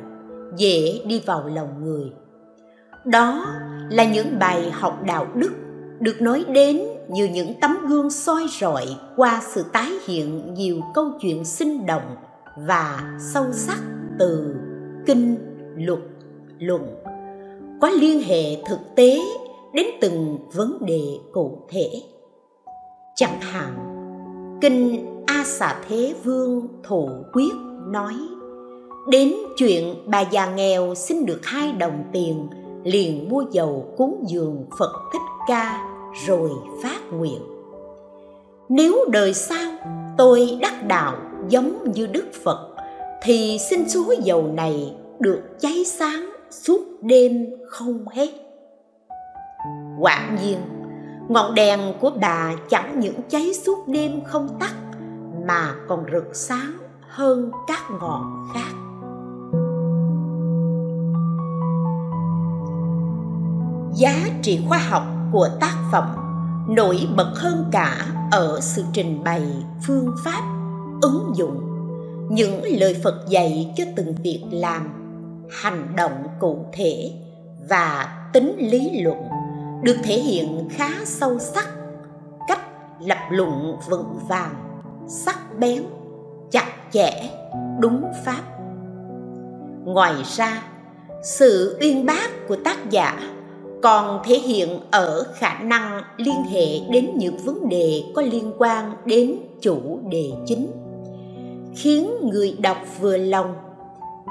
[0.57, 2.11] dễ đi vào lòng người.
[3.05, 3.45] Đó
[3.89, 5.51] là những bài học đạo đức
[5.99, 8.85] được nói đến như những tấm gương soi rọi
[9.15, 12.15] qua sự tái hiện nhiều câu chuyện sinh động
[12.67, 13.79] và sâu sắc
[14.19, 14.55] từ
[15.05, 15.35] kinh,
[15.75, 15.99] luật,
[16.59, 16.95] luận.
[17.81, 19.19] Có liên hệ thực tế
[19.73, 21.01] đến từng vấn đề
[21.33, 21.89] cụ thể.
[23.15, 23.73] Chẳng hạn,
[24.61, 27.53] kinh a xà thế vương thụ quyết
[27.87, 28.13] nói,
[29.07, 32.47] đến chuyện bà già nghèo xin được hai đồng tiền,
[32.83, 35.87] liền mua dầu cúng dường phật thích ca
[36.27, 36.49] rồi
[36.83, 37.39] phát nguyện.
[38.69, 39.71] Nếu đời sau
[40.17, 41.15] tôi đắc đạo
[41.49, 42.69] giống như đức phật,
[43.23, 48.29] thì xin số dầu này được cháy sáng suốt đêm không hết.
[49.99, 50.57] Quả nhiên,
[51.29, 54.73] ngọn đèn của bà chẳng những cháy suốt đêm không tắt
[55.47, 56.77] mà còn rực sáng
[57.09, 58.73] hơn các ngọn khác.
[63.95, 66.15] Giá trị khoa học của tác phẩm
[66.69, 69.43] nổi bật hơn cả ở sự trình bày
[69.87, 70.41] phương pháp,
[71.01, 71.61] ứng dụng,
[72.29, 74.89] những lời phật dạy cho từng việc làm,
[75.51, 77.11] hành động cụ thể
[77.69, 79.17] và tính lý luận
[79.83, 81.69] được thể hiện khá sâu sắc,
[82.47, 82.61] cách
[82.99, 84.72] lập luận vững vàng
[85.07, 85.83] sắc bén,
[86.51, 87.29] chặt chẽ,
[87.79, 88.41] đúng pháp.
[89.85, 90.63] Ngoài ra,
[91.23, 93.19] sự uyên bác của tác giả
[93.81, 98.93] còn thể hiện ở khả năng liên hệ đến những vấn đề có liên quan
[99.05, 100.67] đến chủ đề chính,
[101.75, 103.55] khiến người đọc vừa lòng,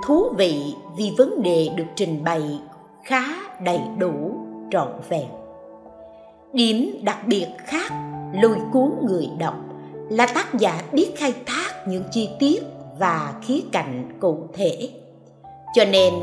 [0.07, 2.61] thú vị vì vấn đề được trình bày
[3.05, 3.25] khá
[3.65, 4.35] đầy đủ,
[4.71, 5.29] trọn vẹn.
[6.53, 7.93] Điểm đặc biệt khác
[8.43, 9.55] lôi cuốn người đọc
[10.11, 12.63] là tác giả biết khai thác những chi tiết
[12.99, 14.91] và khía cạnh cụ thể.
[15.75, 16.15] Cho nên,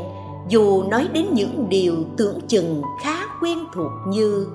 [0.48, 4.46] dù nói đến những điều tưởng chừng khá quen thuộc như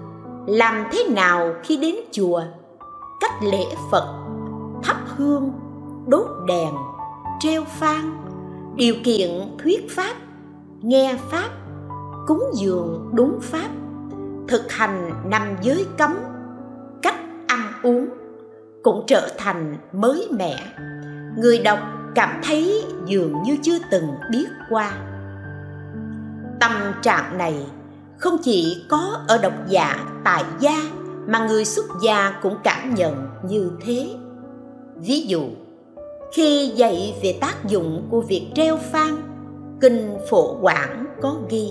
[0.47, 2.41] làm thế nào khi đến chùa,
[3.19, 4.25] cách lễ phật,
[4.83, 5.51] thắp hương,
[6.07, 6.73] đốt đèn,
[7.39, 8.17] treo phan
[8.75, 9.29] điều kiện
[9.63, 10.15] thuyết pháp,
[10.81, 11.49] nghe pháp,
[12.27, 13.69] cúng dường đúng pháp,
[14.47, 16.15] thực hành nằm giới cấm,
[17.01, 18.07] cách ăn uống
[18.85, 20.57] cũng trở thành mới mẻ.
[21.37, 21.79] Người đọc
[22.15, 24.91] cảm thấy dường như chưa từng biết qua.
[26.59, 26.71] Tâm
[27.01, 27.65] trạng này
[28.17, 30.77] không chỉ có ở độc giả tại gia
[31.27, 34.09] mà người xuất gia cũng cảm nhận như thế.
[34.95, 35.43] Ví dụ,
[36.33, 39.15] khi dạy về tác dụng của việc treo phan
[39.81, 41.69] kinh phổ quảng có ghi,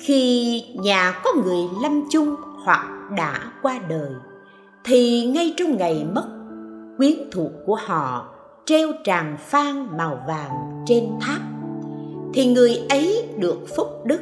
[0.00, 4.10] khi nhà có người lâm chung hoặc đã qua đời
[4.84, 6.26] thì ngay trong ngày mất,
[6.96, 8.28] quyến thuộc của họ
[8.64, 11.40] treo tràng phan màu vàng trên tháp.
[12.34, 14.20] Thì người ấy được phúc đức,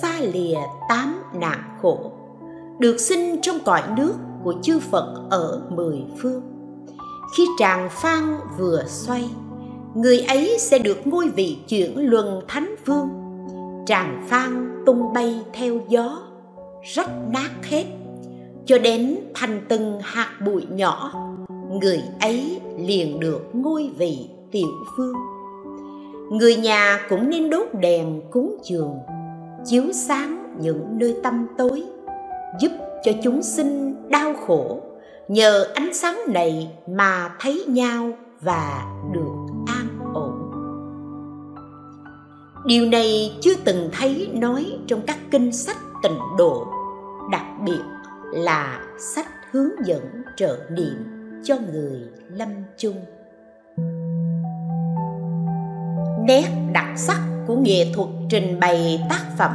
[0.00, 2.12] xa lìa tám nạn khổ,
[2.78, 4.14] được sinh trong cõi nước
[4.44, 6.42] của chư phật ở mười phương.
[7.36, 9.30] Khi tràng phan vừa xoay,
[9.94, 13.08] người ấy sẽ được ngôi vị chuyển luân thánh vương.
[13.86, 16.18] Tràng phan tung bay theo gió,
[16.94, 17.84] rách nát hết
[18.66, 21.12] cho đến thành từng hạt bụi nhỏ,
[21.70, 24.18] người ấy liền được ngôi vị
[24.50, 25.16] tiểu vương.
[26.30, 28.94] Người nhà cũng nên đốt đèn cúng dường,
[29.64, 31.82] chiếu sáng những nơi tâm tối,
[32.60, 32.72] giúp
[33.04, 34.80] cho chúng sinh đau khổ
[35.28, 38.10] nhờ ánh sáng này mà thấy nhau
[38.40, 40.32] và được an ổn.
[42.66, 46.66] Điều này chưa từng thấy nói trong các kinh sách tịnh độ,
[47.32, 47.80] đặc biệt
[48.32, 51.04] là sách hướng dẫn trợ niệm
[51.44, 52.96] cho người lâm chung.
[56.26, 59.50] Nét đặc sắc của nghệ thuật trình bày tác phẩm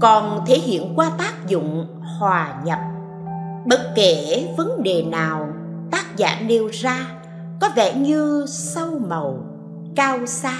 [0.00, 1.86] còn thể hiện qua tác dụng
[2.18, 2.78] hòa nhập.
[3.66, 5.48] Bất kể vấn đề nào,
[5.90, 7.08] tác giả nêu ra
[7.60, 9.38] có vẻ như sâu màu,
[9.96, 10.54] cao xa,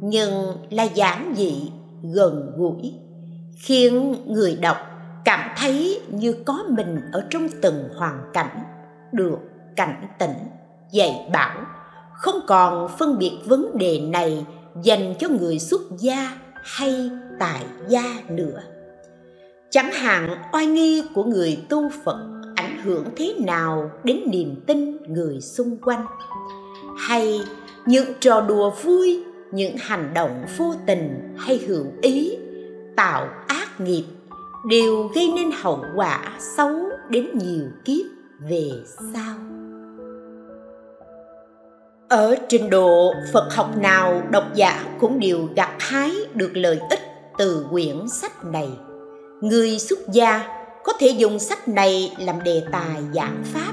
[0.00, 1.72] nhưng là giản dị
[2.02, 2.94] gần gũi,
[3.56, 4.76] khiến người đọc
[5.24, 8.62] cảm thấy như có mình ở trong từng hoàn cảnh,
[9.12, 9.38] được
[9.76, 10.34] cảnh tỉnh,
[10.90, 11.60] dạy bảo.
[12.14, 14.46] Không còn phân biệt vấn đề này
[14.82, 18.62] dành cho người xuất gia hay tại gia nữa.
[19.70, 22.18] Chẳng hạn, oai nghi của người tu phật
[22.54, 26.06] ảnh hưởng thế nào đến niềm tin người xung quanh?
[26.98, 27.40] Hay
[27.86, 32.38] những trò đùa vui, những hành động vô tình hay hữu ý,
[32.96, 34.04] tạo ác nghiệp
[34.64, 36.70] đều gây nên hậu quả xấu
[37.08, 38.06] đến nhiều kiếp
[38.50, 38.70] về
[39.14, 39.34] sau.
[42.08, 47.00] Ở trình độ phật học nào, độc giả cũng đều gặt hái được lợi ích
[47.38, 48.68] từ quyển sách này.
[49.40, 50.48] Người xuất gia
[50.84, 53.72] có thể dùng sách này làm đề tài giảng pháp,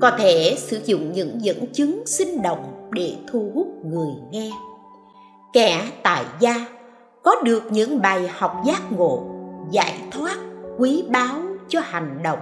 [0.00, 4.50] có thể sử dụng những dẫn chứng sinh động để thu hút người nghe.
[5.52, 6.66] Kẻ tại gia
[7.22, 9.35] có được những bài học giác ngộ
[9.70, 10.36] giải thoát
[10.78, 12.38] quý báu cho hành động,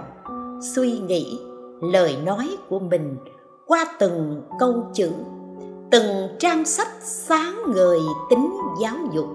[0.75, 1.39] suy nghĩ,
[1.81, 3.17] lời nói của mình
[3.67, 5.11] qua từng câu chữ,
[5.91, 7.99] từng trang sách sáng ngời
[8.29, 8.49] tính
[8.81, 9.27] giáo dục.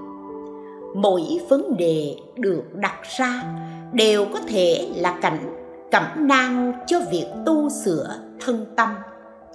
[0.95, 3.45] Mỗi vấn đề được đặt ra
[3.93, 5.57] đều có thể là cảnh,
[5.91, 8.89] cẩm nang cho việc tu sửa thân tâm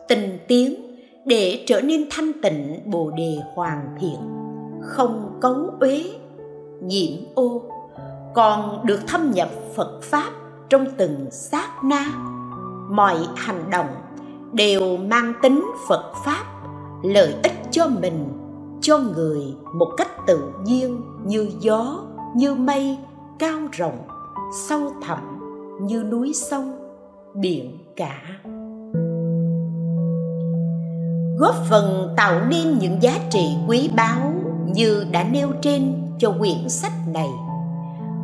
[0.07, 0.75] tình tiến
[1.25, 4.19] để trở nên thanh tịnh bồ đề hoàn thiện,
[4.81, 6.03] không cấu uế,
[6.81, 7.61] nhiễm ô
[8.35, 10.31] còn được thâm nhập phật pháp
[10.69, 12.05] trong từng sát na.
[12.89, 13.87] Mọi hành động
[14.53, 16.43] đều mang tính phật pháp,
[17.03, 18.27] lợi ích cho mình,
[18.81, 19.41] cho người
[19.73, 21.99] một cách tự nhiên như gió,
[22.35, 22.97] như mây,
[23.39, 24.07] cao rộng,
[24.67, 25.19] sâu thẳm
[25.81, 26.95] như núi sông,
[27.35, 28.21] biển cả.
[31.39, 34.33] Góp phần tạo nên những giá trị quý báu
[34.65, 37.29] như đã nêu trên cho quyển sách này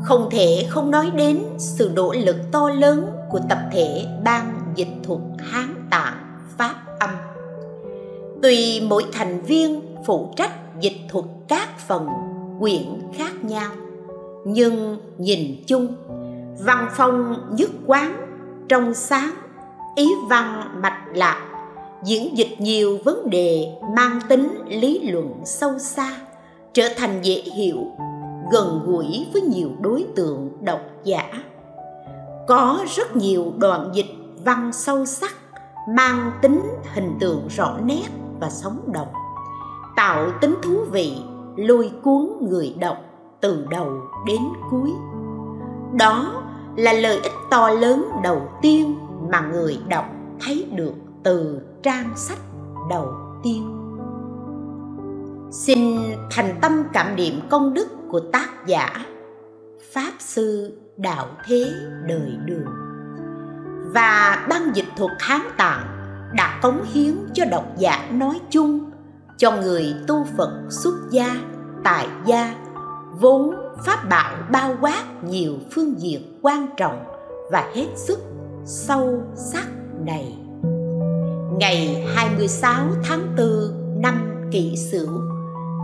[0.04, 4.88] không thể không nói đến sự nỗ lực to lớn của tập thể ban dịch
[5.04, 6.18] thuật hán tạng
[6.58, 7.10] pháp âm.
[8.42, 12.08] Tùy mỗi thành viên phụ trách dịch thuật các phần,
[12.60, 12.84] quyển
[13.18, 13.72] khác nhau.
[14.46, 15.88] Nhưng nhìn chung,
[16.60, 18.28] văn phong nhất quán
[18.70, 19.32] trong sáng,
[19.96, 21.48] ý văn mạch lạc,
[22.04, 26.18] diễn dịch nhiều vấn đề mang tính lý luận sâu xa,
[26.74, 27.78] trở thành dễ hiểu
[28.52, 31.30] gần gũi với nhiều đối tượng độc giả.
[32.48, 35.36] Có rất nhiều đoạn dịch văn sâu sắc,
[35.90, 36.62] mang tính
[36.94, 38.06] hình tượng rõ nét
[38.40, 39.08] và sống động,
[39.96, 41.18] tạo tính thú vị,
[41.56, 42.98] lôi cuốn người đọc
[43.42, 43.92] từ đầu
[44.28, 44.42] đến
[44.72, 44.92] cuối.
[45.94, 46.44] Đó
[46.76, 48.98] là lợi ích to lớn đầu tiên
[49.32, 50.06] mà người đọc
[50.42, 50.94] thấy được
[51.24, 52.40] từ trang sách
[52.90, 53.08] đầu
[53.44, 53.81] tiên
[55.52, 55.98] xin
[56.32, 59.06] thành tâm cảm niệm công đức của tác giả,
[59.94, 61.72] pháp sư đạo thế
[62.08, 62.66] đời đường.
[63.94, 65.88] Và ban dịch thuật hán tạng
[66.36, 68.92] đã cống hiến cho độc giả nói chung,
[69.38, 71.36] cho người tu phật xuất gia,
[71.84, 72.56] tại gia,
[73.20, 77.04] vốn pháp bảo bao quát nhiều phương diện quan trọng
[77.52, 78.20] và hết sức
[78.66, 79.68] sâu sắc
[80.06, 80.38] này.
[81.60, 85.31] Ngày 26 tháng 4 năm kỷ sửu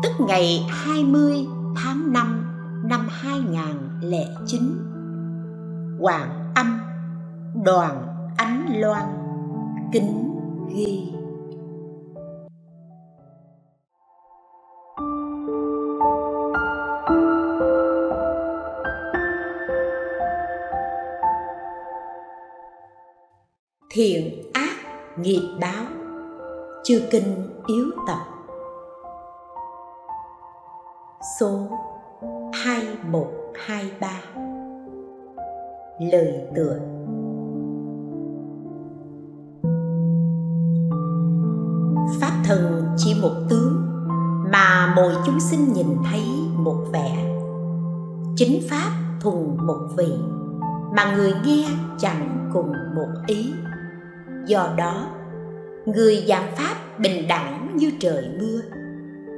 [0.03, 1.45] tức ngày 20
[1.75, 2.45] tháng 5
[2.83, 4.61] năm 2009
[5.99, 6.79] Hoàng Âm
[7.65, 9.05] Đoàn Ánh Loan
[9.93, 10.35] Kính
[10.75, 11.11] ghi.
[23.89, 24.75] Thiện ác
[25.17, 25.85] nghiệp báo,
[26.83, 28.36] Chư kinh yếu tập.
[31.35, 31.67] Số
[32.53, 34.09] 2123
[35.99, 36.79] Lời tựa.
[42.19, 43.85] Pháp thần chỉ một tướng
[44.51, 46.21] Mà mọi chúng sinh nhìn thấy
[46.57, 47.37] một vẻ.
[48.35, 50.13] Chính Pháp thuần một vị
[50.95, 51.67] Mà người nghe
[51.97, 53.53] chẳng cùng một ý.
[54.45, 55.07] Do đó,
[55.85, 58.61] Người giảng Pháp bình đẳng như trời mưa,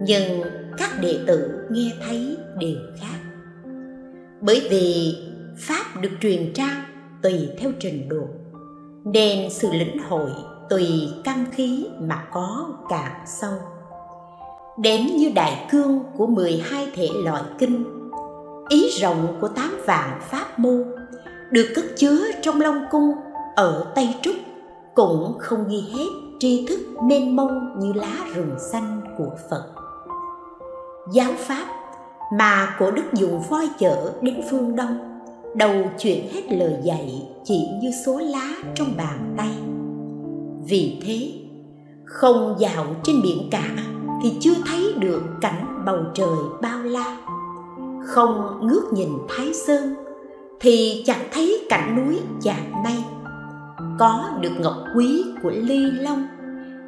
[0.01, 3.19] Nhưng các đệ tử nghe thấy đều khác.
[4.41, 5.17] Bởi vì
[5.57, 6.81] pháp được truyền trao
[7.21, 8.27] tùy theo trình độ,
[9.03, 10.29] nên sự lĩnh hội
[10.69, 13.53] tùy căn khí mà có càng sâu.
[14.77, 17.83] Đến như đại cương của 12 thể loại kinh,
[18.69, 20.83] ý rộng của tám vạn pháp môn
[21.51, 23.11] được cất chứa trong long cung
[23.55, 24.35] ở tây trúc,
[24.95, 26.09] cũng không ghi hết
[26.39, 29.78] tri thức mênh mông như lá rừng xanh của phật
[31.11, 31.65] giáo pháp
[32.37, 35.21] mà cổ đức dùng voi chở đến phương đông,
[35.55, 39.51] đầu chuyển hết lời dạy chỉ như số lá trong bàn tay.
[40.67, 41.31] Vì thế,
[42.05, 43.69] không dạo trên biển cả
[44.23, 47.17] thì chưa thấy được cảnh bầu trời bao la.
[48.05, 49.95] Không ngước nhìn thái sơn
[50.59, 53.03] thì chẳng thấy cảnh núi chạm mây
[53.99, 56.27] có được ngọc quý của ly long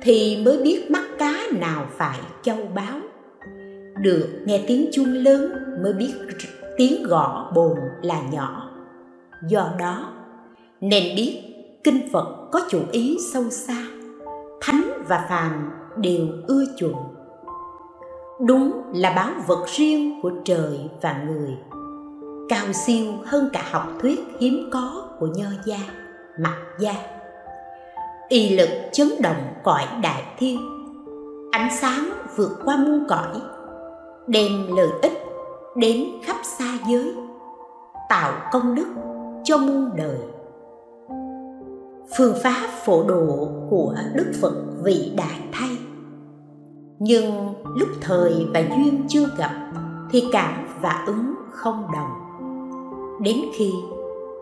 [0.02, 3.00] thì mới biết mắt cá nào phải châu báu
[4.02, 5.52] được nghe tiếng chuông lớn
[5.84, 6.14] mới biết
[6.78, 8.70] tiếng gõ bồn là nhỏ.
[9.48, 10.14] Do đó,
[10.82, 11.44] nên biết
[11.84, 13.84] kinh phật có chủ ý sâu xa,
[14.62, 17.16] thánh và phàm đều ưa chuộng.
[18.46, 21.58] Đúng là báo vật riêng của trời và người,
[22.50, 25.80] cao siêu hơn cả học thuyết hiếm có của nho gia
[26.40, 26.94] mặc gia.
[28.30, 30.60] Y lực chấn động cõi đại thiên,
[31.52, 33.42] ánh sáng vượt qua muôn cõi
[34.28, 35.26] đem lợi ích
[35.76, 37.16] đến khắp xa giới
[38.10, 38.88] tạo công đức
[39.44, 40.18] cho muôn đời.
[42.18, 44.54] Phương pháp phổ độ của đức phật
[44.84, 45.78] vị đại thay.
[47.00, 49.72] Nhưng lúc thời và duyên chưa gặp
[50.12, 52.10] thì cảm và ứng không đồng.
[53.22, 53.72] Đến khi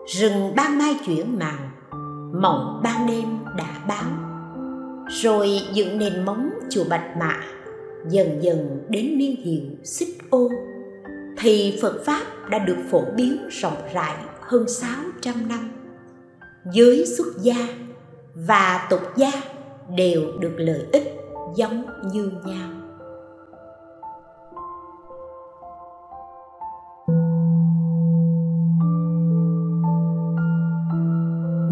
[0.06, 1.70] rừng ban mai chuyển màng,
[2.42, 4.10] mộng ban đêm đã báo
[5.22, 7.36] rồi dựng nền móng chùa bạch mã
[8.08, 10.48] dần dần đến niên hiệu xích ô
[11.38, 15.70] thì Phật Pháp đã được phổ biến rộng rãi hơn 600 năm.
[16.72, 17.68] Giới xuất gia
[18.34, 19.30] và tục gia
[19.96, 21.14] đều được lợi ích
[21.56, 22.70] giống như nhau.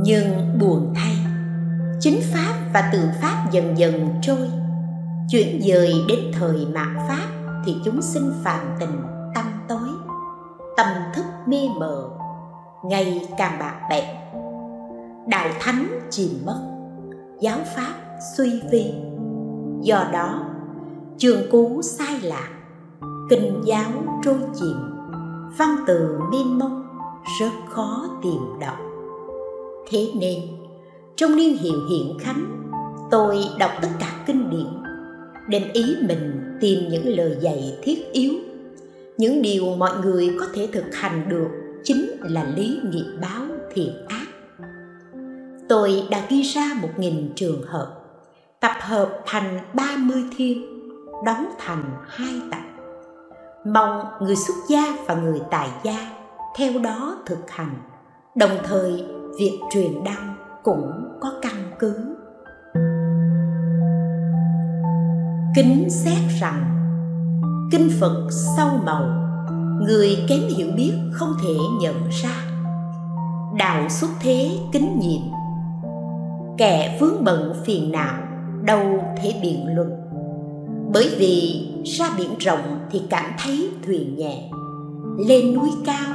[0.05, 1.17] Nhưng buồn thay,
[2.01, 4.51] chính Pháp và tượng Pháp dần dần trôi,
[5.31, 7.27] chuyển dời đến thời mạt Pháp
[7.67, 9.03] thì chúng sinh phàm tình
[9.35, 9.89] tâm tối,
[10.77, 12.09] tâm thức mê mờ,
[12.85, 14.05] ngày càng bạc bẽn.
[15.27, 16.61] Đạo thánh chìm mất,
[17.41, 17.95] giáo pháp
[18.37, 18.95] suy vi.
[19.83, 20.45] Do đó,
[21.19, 22.49] trường cú sai lạc,
[23.31, 23.91] kinh giáo
[24.25, 24.77] trôi chìm,
[25.59, 26.85] văn từ mênh mông
[27.41, 28.77] rất khó tìm đọc.
[29.91, 30.41] Thế nên,
[31.17, 32.71] trong niên hiệu hiện khánh,
[33.11, 34.88] tôi đọc tất cả kinh điển
[35.49, 38.33] đem ý mình tìm những lời dạy thiết yếu.
[39.17, 41.49] Những điều mọi người có thể thực hành được
[41.85, 44.27] chính là lý nghiệp báo thiện ác.
[45.69, 48.01] Tôi đã ghi ra một nghìn trường hợp,
[48.61, 50.65] tập hợp thành ba mươi thiên,
[51.25, 52.61] đóng thành hai tập.
[53.67, 56.11] Mong người xuất gia và người tại gia
[56.57, 57.75] theo đó thực hành.
[58.35, 59.05] Đồng thời,
[59.39, 61.95] việc truyền đăng cũng có căn cứ.
[65.59, 66.65] Kính xét rằng,
[67.71, 69.05] kinh phật sâu màu,
[69.81, 72.31] người kém hiểu biết không thể nhận ra.
[73.59, 75.21] Đạo xuất thế kính nhiệm
[76.59, 78.19] kẻ vướng bận phiền não
[78.63, 79.91] đâu thể biện luận.
[80.93, 84.51] Bởi vì ra biển rộng thì cảm thấy thuyền nhẹ,
[85.19, 86.15] lên núi cao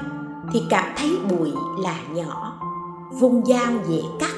[0.53, 1.51] thì cảm thấy bụi
[1.83, 2.59] là nhỏ,
[3.19, 4.35] vung dao dễ cắt,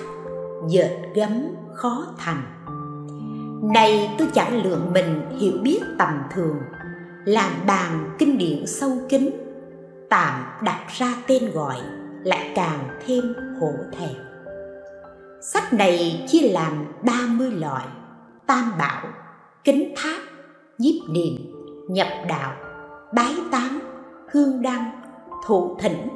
[0.67, 1.31] dệt gấm
[1.73, 2.54] khó thành
[3.73, 6.57] này tôi chẳng lượng mình hiểu biết tầm thường.
[7.25, 9.29] Làm bàn kinh điển sâu kín,
[10.09, 11.75] tạm đặt ra tên gọi
[12.23, 14.15] lại càng thêm hổ thẹn.
[15.41, 17.85] Sách này chia làm 30 loại,
[18.47, 19.07] tam bảo,
[19.63, 20.21] kính tháp,
[20.77, 21.33] nhiếp niệm,
[21.87, 22.53] nhập đạo,
[23.13, 23.79] bái tán,
[24.31, 25.01] hương đăng,
[25.45, 26.07] thụ thỉnh,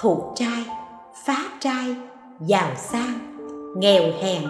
[0.00, 0.66] thụ trai,
[1.24, 1.96] phá trai,
[2.40, 3.36] giàu sang,
[3.76, 4.42] nghèo hèn,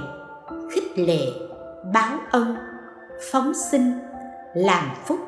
[0.70, 1.47] khích lệ
[1.94, 2.56] báo ân,
[3.32, 3.92] phóng sinh,
[4.54, 5.18] làm phúc.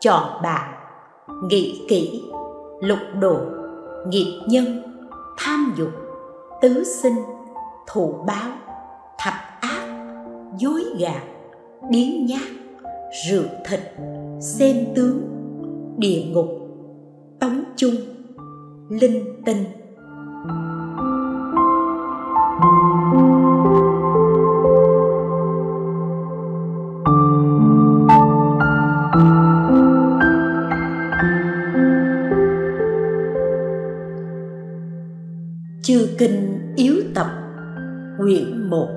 [0.00, 0.74] Chọn bạn,
[1.42, 2.22] nghĩ kỹ,
[2.80, 3.40] lục độ,
[4.06, 4.82] nghiệp nhân,
[5.38, 5.90] tham dục,
[6.62, 7.16] tứ sinh,
[7.86, 8.50] thụ báo,
[9.18, 9.86] thập ác,
[10.58, 11.22] dối gạt
[11.90, 12.48] biến nhát
[13.28, 13.80] rượu thịt,
[14.40, 15.20] xem tướng,
[15.98, 16.48] địa ngục,
[17.40, 17.94] tống chung,
[18.88, 19.64] linh tinh.
[22.62, 23.03] Chư
[36.18, 37.26] Kinh Yếu Tập,
[38.18, 38.88] Quyển 1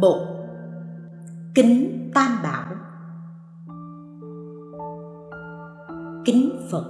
[0.00, 0.26] một
[1.54, 2.64] Kính Tam Bảo.
[6.24, 6.84] Kính Phật,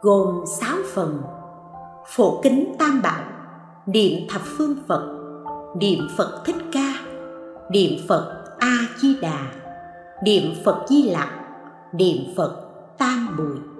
[0.00, 1.22] gồm sáu phần.
[2.06, 3.24] Phổ kính Tam Bảo,
[3.86, 5.18] Niệm thập phương Phật,
[5.80, 6.94] Niệm Phật Thích Ca,
[7.70, 9.62] Niệm Phật A-di-đà
[10.22, 11.28] Niệm Phật Di Lặc,
[11.92, 12.56] Niệm Phật
[12.98, 13.71] Tam Bùi.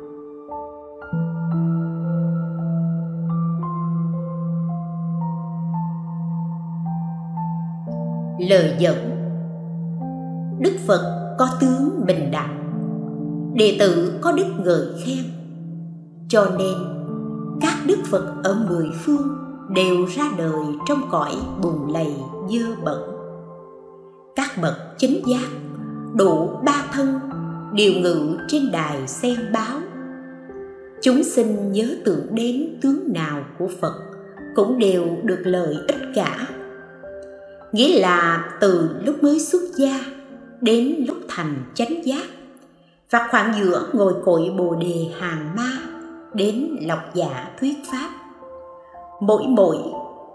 [8.49, 8.97] Lời dẫn
[10.61, 12.59] đức phật có tướng bình đẳng.
[13.55, 15.25] Đệ tử có đức ngợi khen.
[16.29, 16.75] Cho nên,
[17.61, 19.29] các đức phật ở mười phương
[19.75, 21.33] đều ra đời trong cõi
[21.63, 22.15] bùn lầy
[22.51, 23.01] dơ bẩn.
[24.37, 25.49] Các bậc chính giác
[26.15, 27.21] đủ ba thân
[27.75, 29.81] đều ngự trên đài sen báo.
[31.03, 33.95] Chúng sinh nhớ tưởng đến tướng nào của phật
[34.55, 36.49] cũng đều được lợi ích cả
[37.73, 40.01] nghĩa là từ lúc mới xuất gia
[40.61, 42.25] đến lúc thành chánh giác.
[43.11, 45.79] Và khoảng giữa ngồi cội bồ đề hàng ma
[46.35, 48.11] đến lọc giả dạ thuyết pháp.
[49.21, 49.77] Mỗi mỗi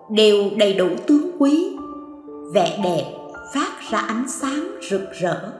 [0.09, 1.77] đều đầy đủ tướng quý,
[2.53, 3.05] vẻ đẹp
[3.53, 5.51] phát ra ánh sáng rực rỡ,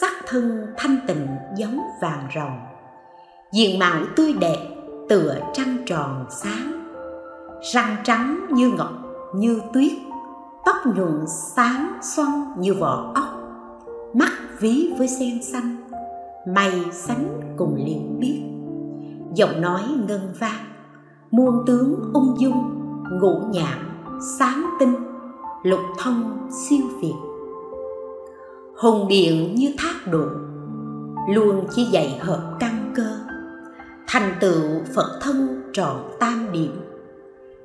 [0.00, 1.26] sắc thân thanh tịnh
[1.58, 2.58] giống vàng rồng
[3.52, 4.58] diện mạo tươi đẹp,
[5.08, 6.94] tựa trăng tròn sáng,
[7.72, 8.92] răng trắng như ngọc,
[9.34, 9.92] như tuyết
[10.64, 13.24] tóc nhuộm sáng xoăn như vỏ ốc,
[14.14, 15.76] mắt ví với sen xanh,
[16.54, 18.42] mày sánh cùng liền biết.
[19.34, 20.64] Giọng nói ngân vang,
[21.30, 22.80] muôn tướng ung dung,
[23.20, 23.78] ngũ nhạc
[24.38, 24.94] sáng tinh,
[25.62, 27.14] lục thông siêu việt.
[28.76, 30.24] Hồn điện như thác độ
[31.28, 33.18] luôn chỉ dạy hợp căn cơ.
[34.06, 36.80] Thành tựu phật thân trọn tam điểm,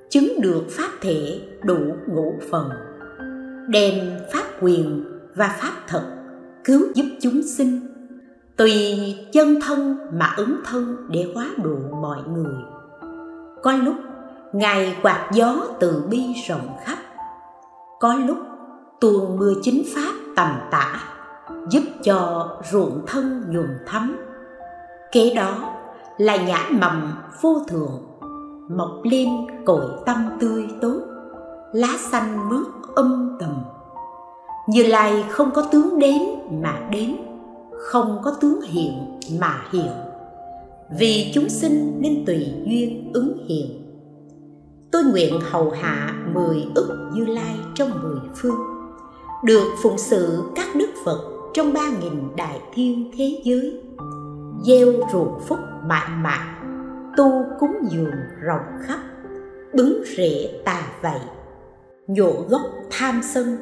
[0.09, 1.77] chứng được pháp thể đủ
[2.07, 2.69] ngũ phần
[3.67, 3.93] đem
[4.33, 5.05] pháp quyền
[5.35, 6.03] và pháp thật
[6.63, 7.79] cứu giúp chúng sinh.
[8.57, 8.97] Tùy
[9.31, 12.55] chân thân mà ứng thân để hóa độ mọi người.
[13.63, 13.95] Có lúc
[14.53, 16.97] ngài quạt gió từ bi rộng khắp.
[17.99, 18.37] Có lúc
[19.01, 21.03] tuôn mưa chính pháp tầm tả
[21.69, 24.15] giúp cho ruộng thân nhuần thấm.
[25.11, 25.73] Kế đó
[26.17, 28.07] là nhã mầm vô thường
[28.69, 29.29] mọc lên
[29.65, 31.01] cội tâm tươi tốt
[31.73, 33.63] lá xanh mướt âm tầm.
[34.67, 36.21] Như lai không có tướng đến
[36.61, 37.17] mà đến
[37.77, 39.91] không có tướng hiện mà hiện
[40.99, 43.83] vì chúng sinh nên tùy duyên ứng hiện
[44.91, 48.59] tôi nguyện hầu hạ mười ức như lai trong mười phương,
[49.43, 51.19] được phụng sự các đức phật
[51.53, 53.81] trong ba nghìn đại thiên thế giới.
[54.63, 56.47] Gieo ruộng phúc mãi mãi
[57.17, 58.11] tu cúng dường
[58.41, 58.99] rộng khắp
[59.73, 61.19] bứng rễ tà vậy
[62.07, 63.57] nhổ gốc tham sân,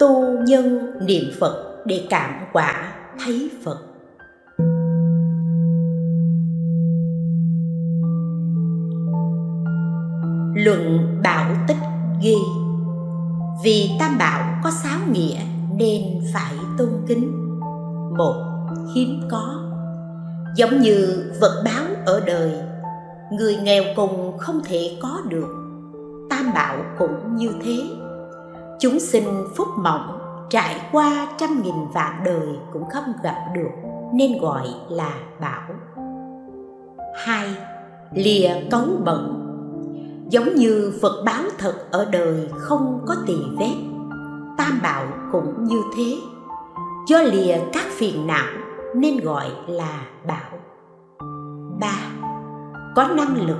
[0.00, 2.92] tu nhân niệm phật để cảm quả
[3.24, 3.78] thấy phật.
[10.54, 11.76] Luận bảo tích
[12.22, 12.36] ghi,
[13.64, 15.40] vì tam bảo có sáu nghĩa
[15.76, 16.02] nên
[16.34, 17.32] phải tôn kính.
[18.18, 18.44] Một,
[18.94, 19.72] hiếm có,
[20.56, 22.52] giống như vật báo ở đời,
[23.32, 25.67] người nghèo cùng không thể có được
[26.48, 27.84] tam bảo cũng như thế.
[28.80, 30.18] Chúng sinh phúc mỏng
[30.50, 33.70] trải qua trăm nghìn vạn đời cũng không gặp được,
[34.14, 35.68] nên gọi là bảo.
[37.24, 37.48] Hai,
[38.12, 39.44] lìa cấu bận.
[40.28, 43.74] Giống như phật báo thật ở đời không có tỳ vết,
[44.58, 46.16] tam bảo cũng như thế.
[47.08, 48.52] Do lìa các phiền não
[48.94, 50.58] nên gọi là bảo.
[51.80, 51.98] Ba,
[52.96, 53.58] có năng lực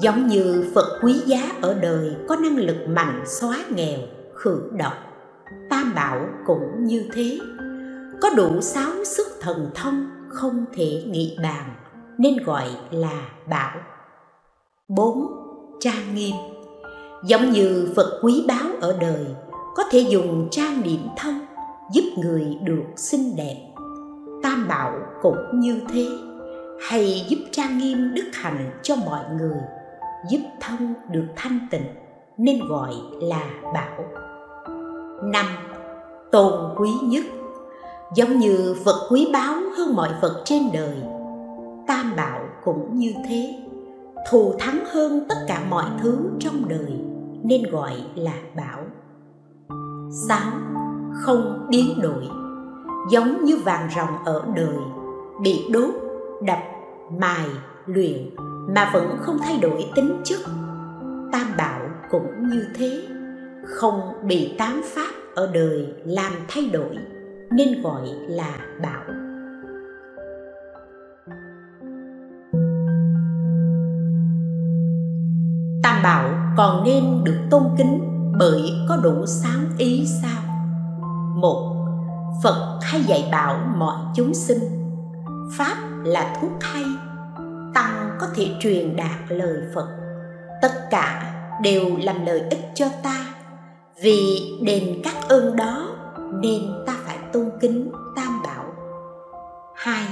[0.00, 3.98] giống như phật quý giá ở đời có năng lực mạnh xóa nghèo,
[4.34, 4.92] khử độc.
[5.70, 7.38] Tam bảo cũng như thế.
[8.20, 11.70] Có đủ sáu sức thần thông không thể nghị bàn,
[12.18, 13.76] nên gọi là bảo.
[14.88, 15.26] Bốn,
[15.80, 16.34] trang nghiêm.
[17.24, 19.26] Giống như phật quý báu ở đời,
[19.74, 21.46] có thể dùng trang điểm thân
[21.92, 23.56] giúp người được xinh đẹp.
[24.42, 24.92] Tam bảo
[25.22, 26.06] cũng như thế.
[26.88, 29.58] Hay giúp trang nghiêm đức hạnh cho mọi người
[30.30, 31.86] giúp thân được thanh tịnh,
[32.36, 34.04] nên gọi là bảo.
[35.22, 35.46] Năm,
[36.32, 37.24] tôn quý nhất.
[38.14, 40.96] Giống như vật quý báu hơn mọi vật trên đời,
[41.86, 43.54] tam bảo cũng như thế.
[44.30, 47.00] Thù thắng hơn tất cả mọi thứ trong đời,
[47.42, 48.80] nên gọi là bảo.
[50.28, 50.52] Sáu,
[51.12, 52.28] không biến đổi.
[53.10, 54.76] Giống như vàng ròng ở đời,
[55.42, 55.90] bị đốt,
[56.42, 56.58] đập,
[57.18, 57.46] mài,
[57.86, 58.30] luyện
[58.68, 60.40] mà vẫn không thay đổi tính chất.
[61.32, 63.08] Tam bảo cũng như thế,
[63.62, 66.96] không bị tám pháp ở đời làm thay đổi,
[67.50, 69.02] nên gọi là bảo.
[75.82, 78.00] Tam bảo còn nên được tôn kính
[78.38, 80.42] bởi có đủ sáng ý sao?
[81.36, 81.86] Một,
[82.42, 84.58] phật hay dạy bảo mọi chúng sinh,
[85.58, 86.84] pháp là thuốc hay
[87.76, 89.88] tăng có thể truyền đạt lời phật.
[90.62, 93.26] Tất cả đều làm lợi ích cho ta.
[94.02, 95.88] Vì đền các ơn đó
[96.32, 98.64] nên ta phải tôn kính tam bảo.
[99.74, 100.04] Hai,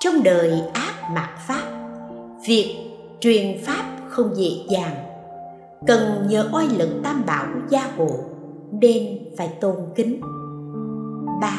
[0.00, 1.62] trong đời ác mạt pháp,
[2.46, 2.76] việc
[3.20, 4.94] truyền pháp không dễ dàng.
[5.86, 8.08] Cần nhờ oai lực tam bảo gia hộ
[8.70, 10.20] nên phải tôn kính.
[11.40, 11.58] Ba,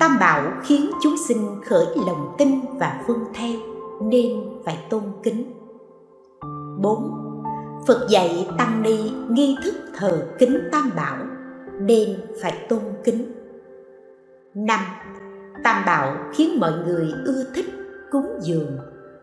[0.00, 3.69] tam bảo khiến chúng sinh khởi lòng tin và vâng theo
[4.02, 4.32] nên
[4.64, 5.52] phải tôn kính.
[6.82, 7.10] Bốn,
[7.86, 11.18] phật dạy tăng ni nghi thức thờ kính tam bảo,
[11.80, 13.32] nên phải tôn kính.
[14.54, 14.80] Năm,
[15.64, 17.66] tam bảo khiến mọi người ưa thích
[18.10, 18.78] cúng dường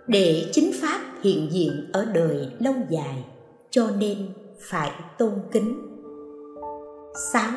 [0.07, 3.25] để chính pháp hiện diện ở đời lâu dài,
[3.69, 4.17] cho nên
[4.59, 5.82] phải tôn kính.
[7.34, 7.51] Sáu,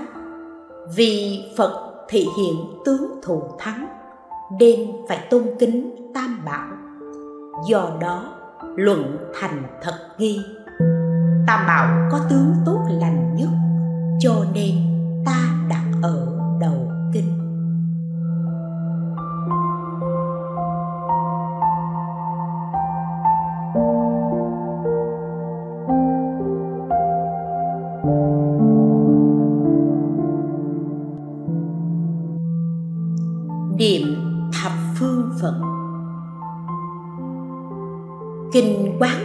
[0.97, 3.87] vì phật thị hiện tướng thù thắng,
[4.61, 6.69] nên phải tôn kính tam bảo
[7.69, 8.35] do đó,
[8.77, 10.41] luận thành thật ghi
[11.47, 13.49] tam bảo có tướng tốt lành nhất,
[14.19, 14.75] cho nên
[15.27, 15.37] ta
[15.69, 16.40] đặt ở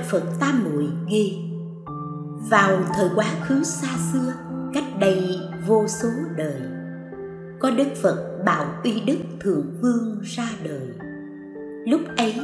[0.09, 1.37] phật tam muội ghi
[2.49, 4.33] vào thời quá khứ xa xưa,
[4.73, 6.61] cách đây vô số đời,
[7.59, 10.87] có đức phật bảo uy đức thượng vương ra đời.
[11.87, 12.35] Lúc ấy,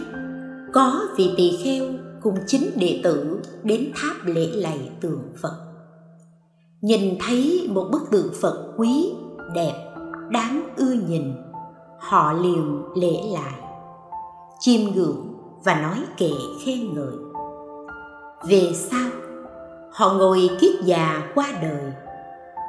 [0.74, 1.86] có vị tỳ kheo
[2.22, 5.58] cùng chính đệ tử đến tháp lễ lạy tượng phật.
[6.82, 9.14] Nhìn thấy một bức tượng phật quý,
[9.56, 9.74] đẹp,
[10.30, 11.34] đáng ưa nhìn,
[12.00, 13.62] họ liền lễ lại,
[14.60, 15.34] chiêm ngưỡng
[15.64, 16.32] và nói kệ
[16.66, 17.31] khen ngợi
[18.48, 19.10] về sau,
[19.92, 21.94] họ ngồi kiết già qua đời,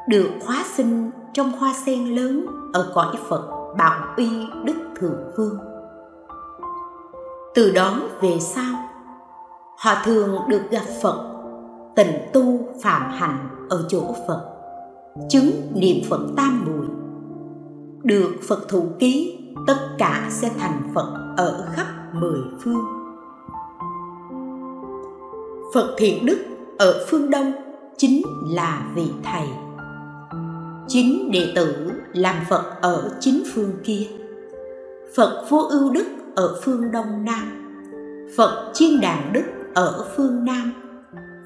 [0.08, 4.30] được hóa sinh trong hoa sen lớn ở cõi phật bảo uy
[4.64, 5.58] đức thượng vương.
[7.54, 8.74] Từ đó về sau,
[9.78, 11.32] họ thường được gặp phật,
[11.96, 14.40] tịnh tu phạm hạnh ở chỗ phật,
[15.28, 16.86] chứng niệm phật tam muội
[18.02, 23.01] được phật thụ ký, tất cả sẽ thành phật ở khắp mười phương
[25.72, 26.38] phật thiện đức
[26.78, 27.52] ở phương đông
[27.96, 29.48] chính là vị thầy.
[30.88, 34.06] Chính đệ tử làm phật ở chính phương kia.
[35.16, 36.04] Phật vô ưu đức
[36.34, 37.58] ở phương đông nam.
[38.36, 39.44] Phật chiên đàn đức
[39.74, 40.72] ở phương nam.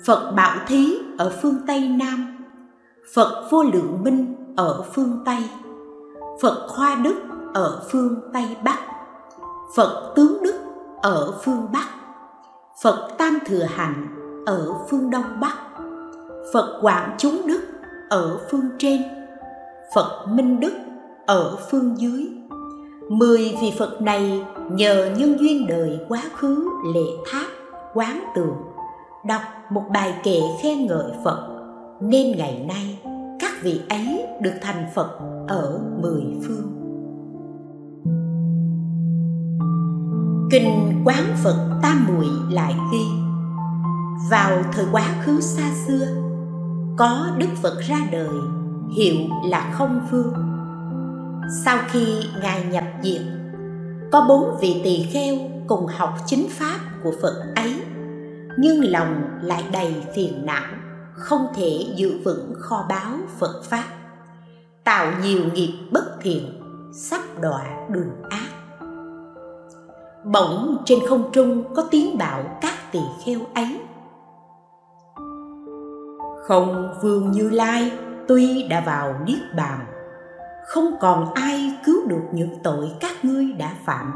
[0.04, 2.44] Phật bảo thí ở phương tây nam.
[3.14, 5.42] Phật vô lượng minh ở phương tây.
[6.42, 7.14] Phật khoa đức
[7.54, 8.78] ở phương tây bắc.
[9.76, 10.54] Phật tướng đức
[11.02, 11.86] ở phương bắc.
[12.82, 14.15] Phật tam thừa hạnh
[14.46, 15.56] ở phương đông bắc.
[16.52, 17.60] Phật quảng chúng đức
[18.08, 19.02] ở phương trên.
[19.94, 20.72] Phật minh đức
[21.26, 22.28] ở phương dưới.
[23.10, 27.46] Mười vị phật này nhờ nhân duyên đời quá khứ, lệ tháp,
[27.94, 28.54] quán tường,
[29.26, 31.48] đọc một bài kệ khen ngợi phật.
[32.00, 32.98] Nên ngày nay,
[33.40, 35.18] các vị ấy được thành phật
[35.48, 36.72] ở mười phương.
[40.50, 43.25] Kinh quán phật tam muội lại ghi
[44.30, 46.06] vào thời quá khứ xa xưa.
[46.98, 48.38] Có đức phật ra đời,
[48.96, 50.32] hiệu là không phương
[51.48, 53.20] sau khi ngài nhập diệt,
[54.12, 55.36] có bốn vị tỳ kheo
[55.66, 57.82] cùng học chính pháp của phật ấy,
[58.58, 60.72] nhưng lòng lại đầy phiền não,
[61.12, 63.84] không thể giữ vững kho báu phật pháp.
[64.84, 66.60] Tạo nhiều nghiệp bất thiện,
[66.94, 68.48] sắp đọa đường ác.
[70.24, 73.80] Bỗng trên không trung có tiếng bạo các tỳ kheo ấy
[76.46, 77.92] không vương như lai,
[78.28, 79.78] tuy đã vào niết bàn.
[80.66, 84.12] Không còn ai cứu được những tội các ngươi đã phạm.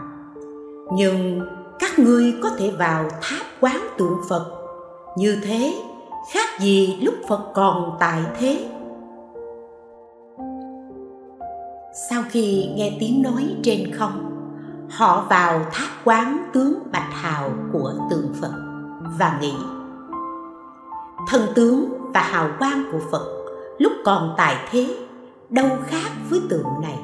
[0.93, 1.41] Nhưng
[1.79, 4.47] các ngươi có thể vào tháp quán tượng phật.
[5.17, 5.75] Như thế,
[6.33, 8.69] khác gì lúc phật còn tại thế.
[12.11, 14.31] Sau khi nghe tiếng nói trên không,
[14.91, 18.53] họ vào tháp quán tướng bạch hào của tượng phật
[19.19, 19.55] và nghĩ,
[21.29, 23.41] thần tướng và hào quang của phật
[23.81, 24.97] lúc còn tại thế,
[25.51, 26.99] đâu khác với tượng này.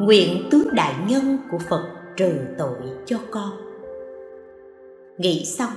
[0.00, 1.82] Nguyện tướng đại nhân của phật
[2.16, 2.76] trừ tội
[3.06, 3.50] cho con.
[5.18, 5.70] Nghĩ xong,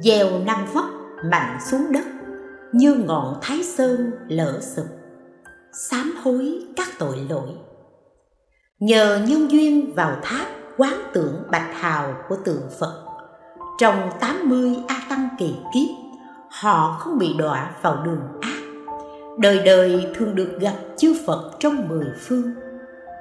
[0.00, 0.84] gieo năm vóc
[1.30, 2.04] mạnh xuống đất,
[2.72, 4.86] như ngọn thái sơn lỡ sụp,
[5.72, 7.48] sám hối các tội lỗi.
[8.80, 13.04] Nhờ nhân duyên vào tháp quán tưởng bạch hào của tượng Phật,
[13.78, 16.03] trong 80 A Tăng kỳ kiếp
[16.60, 18.62] họ không bị đọa vào đường ác.
[19.38, 22.52] Đời đời thường được gặp chư Phật trong mười phương.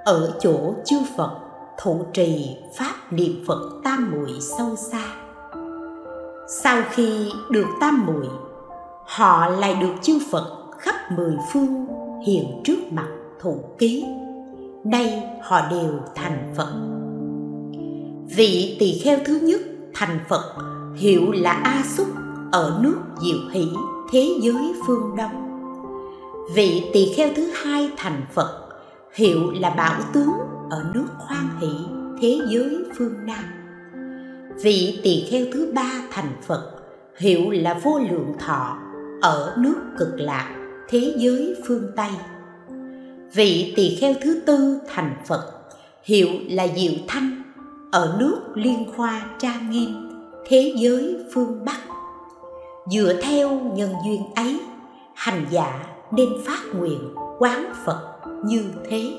[0.05, 1.31] Ở chỗ chư Phật,
[1.81, 5.05] thụ trì pháp niệm Phật tam muội sâu xa.
[6.47, 8.27] Sau khi được tam muội,
[9.05, 10.47] họ lại được chư Phật
[10.79, 11.85] khắp mười phương
[12.25, 13.07] hiện trước mặt
[13.39, 14.05] thụ ký.
[14.83, 16.73] Nay họ đều thành Phật.
[18.35, 19.61] Vị tỳ kheo thứ nhất
[19.93, 20.55] thành Phật
[20.95, 22.07] hiệu là A Xúc
[22.53, 23.67] ở nước Diệu Hỷ
[24.11, 25.31] thế giới phương Đông.
[26.55, 28.69] Vị tỳ kheo thứ hai thành Phật,
[29.13, 30.31] hiệu là Bảo Tướng
[30.69, 31.69] ở nước khoan Hỷ
[32.21, 33.43] thế giới phương Nam.
[34.63, 36.71] Vị tỳ kheo thứ ba thành Phật,
[37.17, 38.77] hiệu là Vô Lượng Thọ
[39.21, 40.55] ở nước Cực Lạc
[40.89, 42.11] thế giới phương Tây.
[43.33, 45.51] Vị tỳ kheo thứ tư thành phật,
[46.03, 47.41] hiệu là diệu thanh
[47.91, 50.09] ở nước liên hoa trang nghiêm
[50.47, 51.92] thế giới phương bắc
[52.87, 54.61] dựa theo nhân duyên ấy,
[55.15, 59.11] hành giả nên phát nguyện quán phật như thế.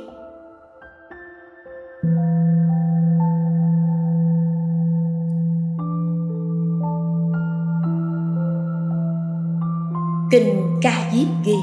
[10.30, 11.58] Kinh ca diếp ghi,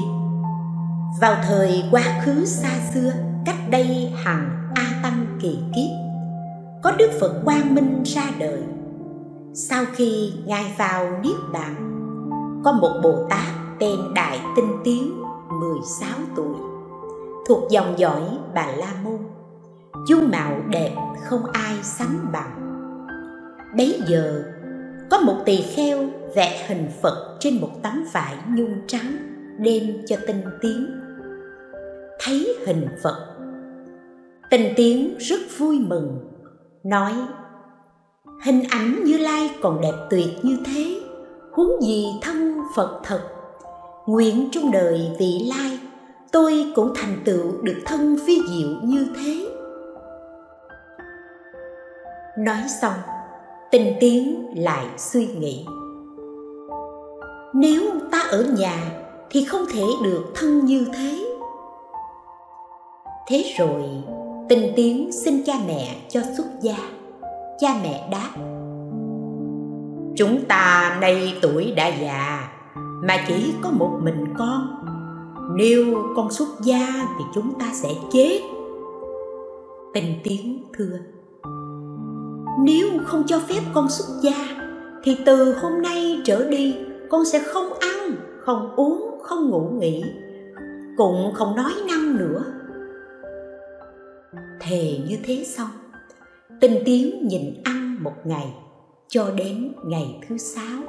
[1.20, 3.12] vào thời quá khứ xa xưa,
[3.46, 5.90] cách đây hàng a tăng kỳ kiếp,
[6.82, 8.62] có đức phật quang minh ra đời.
[9.54, 11.91] Sau khi ngài vào niết bàn
[12.64, 13.46] có một bồ tát
[13.78, 15.22] tên đại tinh tiến
[15.60, 16.54] 16 tuổi.
[17.46, 18.22] Thuộc dòng dõi
[18.54, 19.18] bà la môn.
[20.06, 22.58] Dung mạo đẹp, không ai sánh bằng.
[23.76, 24.42] Bấy giờ,
[25.10, 25.98] có một tỳ kheo
[26.34, 29.16] vẽ hình phật trên một tấm vải nhung trắng
[29.58, 30.86] đem cho tinh tiến.
[32.20, 33.36] Thấy hình phật,
[34.50, 36.18] tinh tiến rất vui mừng,
[36.84, 37.12] nói,
[38.44, 41.01] hình ảnh như lai còn đẹp tuyệt như thế
[41.52, 43.20] huống gì thân phật thật.
[44.06, 45.78] Nguyện trong đời vị lai,
[46.32, 49.48] tôi cũng thành tựu được thân phi diệu như thế.
[52.38, 52.94] Nói xong
[53.70, 55.66] tình tiến lại suy nghĩ.
[57.54, 58.76] Nếu ta ở nhà
[59.30, 61.24] thì không thể được thân như thế.
[63.28, 63.82] Thế rồi
[64.48, 66.76] tình tiến xin cha mẹ cho xuất gia.
[67.58, 68.30] Cha mẹ đáp
[70.16, 72.48] chúng ta nay tuổi đã già,
[73.02, 74.84] mà chỉ có một mình con.
[75.56, 76.86] Nếu con xuất gia
[77.18, 78.40] thì chúng ta sẽ chết.
[79.94, 80.98] Tình tiến thưa.
[82.64, 84.64] Nếu không cho phép con xuất gia,
[85.04, 86.76] thì từ hôm nay trở đi,
[87.10, 90.04] con sẽ không ăn, không uống, không ngủ nghỉ,
[90.96, 92.44] cũng không nói năng nữa.
[94.60, 95.68] Thề như thế xong
[96.60, 98.54] tinh tiến nhìn ăn một ngày
[99.12, 100.82] cho đến ngày thứ sáu.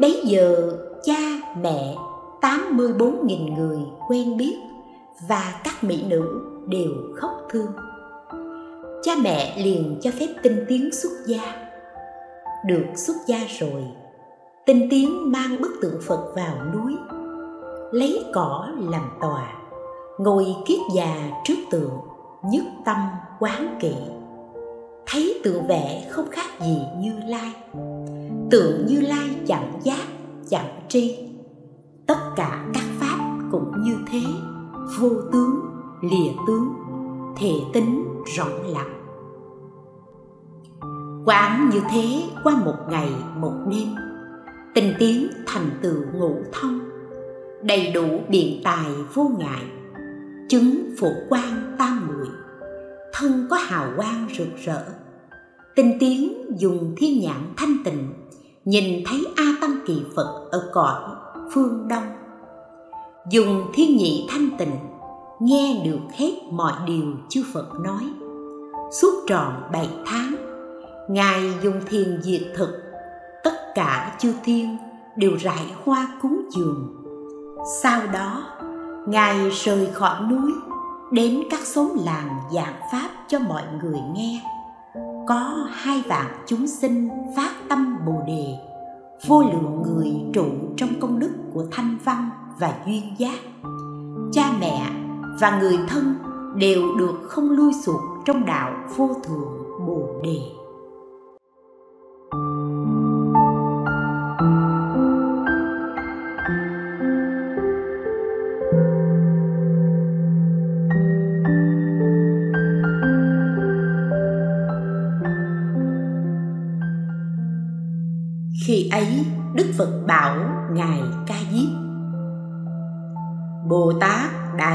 [0.00, 0.72] Bấy giờ,
[1.02, 1.18] cha,
[1.62, 1.94] mẹ
[2.40, 3.78] 84.000 người
[4.08, 4.56] quen biết
[5.28, 7.72] và các mỹ nữ đều khóc thương.
[9.02, 11.68] Cha, mẹ liền cho phép tinh tiến xuất gia.
[12.66, 13.84] Được xuất gia rồi,
[14.66, 16.96] tinh tiến mang bức tượng phật vào núi,
[17.92, 19.52] lấy cỏ làm tòa,
[20.18, 22.00] ngồi kiết già trước tượng,
[22.42, 22.96] nhất tâm
[23.38, 23.94] quán kỵ
[25.10, 27.54] thấy tự vẽ không khác gì như lai.
[28.50, 30.06] Tượng như lai chẳng giác,
[30.48, 31.18] chẳng tri.
[32.06, 34.20] Tất cả các pháp cũng như thế.
[34.98, 35.60] Vô tướng,
[36.02, 36.74] lìa tướng
[37.36, 38.04] thể tính
[38.36, 38.96] rộng lặng.
[41.26, 43.88] Quán như thế qua một ngày, một đêm.
[44.74, 46.80] Tinh tiến thành tựu ngũ thông.
[47.62, 49.64] Đầy đủ biện tài vô ngại.
[50.48, 52.28] Chứng phổ quan tam muội.
[53.12, 54.82] Thân có hào quang rực rỡ
[55.76, 58.12] tinh tiến dùng thiên nhãn thanh tịnh,
[58.64, 61.00] nhìn thấy a tăng kỳ phật ở cõi
[61.52, 62.04] phương đông.
[63.30, 64.76] Dùng thiên nhị thanh tịnh,
[65.40, 68.02] nghe được hết mọi điều chư phật nói.
[68.92, 70.34] Suốt tròn bảy tháng,
[71.08, 72.82] ngài dùng thiền diệt thực,
[73.44, 74.76] tất cả chư thiên
[75.16, 76.96] đều rải hoa cúng dường.
[77.82, 78.42] Sau đó,
[79.06, 80.52] ngài rời khỏi núi,
[81.12, 84.40] đến các xóm làng giảng pháp cho mọi người nghe
[85.26, 88.54] có hai vạn chúng sinh phát tâm bồ đề,
[89.26, 90.46] vô lượng người trụ
[90.76, 93.38] trong công đức của thanh văn và duyên giác.
[94.32, 94.90] Cha mẹ
[95.40, 96.14] và người thân
[96.56, 100.59] đều được không lui sụt trong đạo vô thượng bồ đề.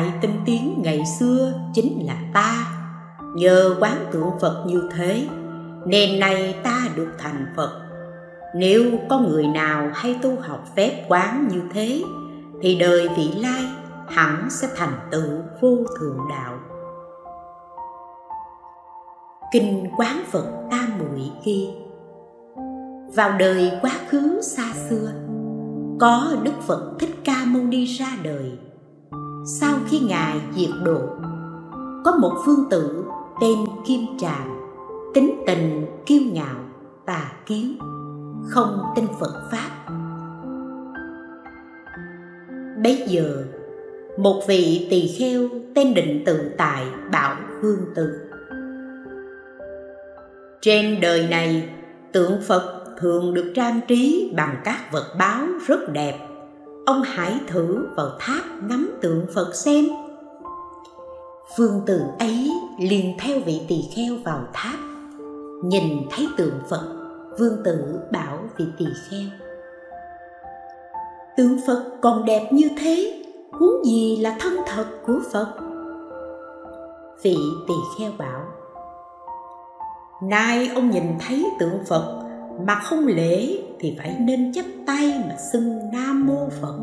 [0.06, 2.68] Đại tinh tiến ngày xưa chính là ta.
[3.36, 5.28] Nhờ quán tượng phật như thế
[5.86, 7.82] nên nay ta được thành phật.
[8.56, 12.03] Nếu có người nào hay tu học phép quán như thế,
[12.62, 13.64] thì đời vị lai
[14.08, 15.30] hẳn sẽ thành tựu
[15.62, 16.53] vô thượng đạo.
[19.53, 21.70] Kinh quán phật tam muội ghi,
[23.16, 25.12] vào đời quá khứ xa xưa,
[25.99, 28.51] có đức phật thích ca mâu ni ra đời
[29.47, 31.01] sau khi ngài diệt độ,
[32.05, 33.05] có một phương tử
[33.41, 34.59] tên kim tràng
[35.13, 36.55] tính tình, kiêu ngạo,
[37.05, 37.77] tà kiến,
[38.49, 39.69] không tin phật pháp.
[42.83, 43.43] Bấy giờ,
[44.17, 48.29] một vị tỳ kheo tên định tự tại bảo phương tử.
[50.61, 51.69] Trên đời này,
[52.11, 56.17] tượng phật thường được trang trí bằng các vật báo rất đẹp
[56.86, 59.86] ông hãy thử vào tháp ngắm tượng phật xem.
[61.57, 64.79] Vương tử ấy liền theo vị tỳ kheo vào tháp,
[65.63, 66.95] nhìn thấy tượng phật
[67.39, 69.29] vương tử bảo vị tỳ kheo,
[71.38, 75.53] tượng phật còn đẹp như thế, huống gì là thân thật của phật?
[77.21, 78.41] Vị tỳ kheo bảo,
[80.23, 82.21] nay ông nhìn thấy tượng phật
[82.67, 86.78] mà không lễ thì phải nên chắp tay mà xưng nam mô phật.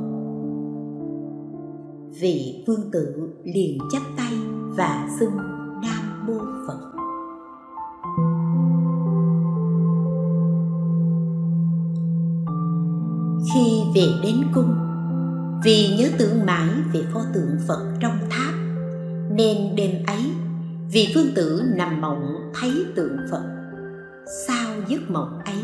[2.20, 4.32] Vị vương tử liền chắp tay
[4.76, 5.36] và xưng
[5.82, 6.78] nam mô phật.
[13.55, 14.74] Khi về đến cung,
[15.64, 18.55] vì nhớ tưởng mãi về pho tượng phật trong tháp,
[19.30, 20.22] nên đêm ấy,
[20.93, 23.43] vị vương tử nằm mộng thấy tượng phật
[24.47, 25.62] sau giấc mộng ấy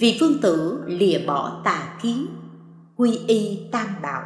[0.00, 2.26] vị vương tử lìa bỏ tà kiến
[2.96, 4.22] quy y tam bảo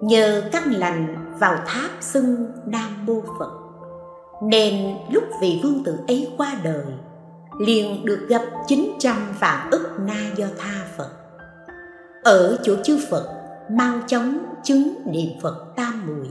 [0.00, 3.50] nhờ căn lành vào tháp xưng nam mô phật,
[4.42, 6.84] nên lúc vị vương tử ấy qua đời,
[7.58, 11.10] liền được gặp 900 vạn ức na do tha Phật.
[12.24, 13.28] Ở chỗ chư Phật,
[13.70, 16.28] mau chóng chứng niệm Phật tam muội.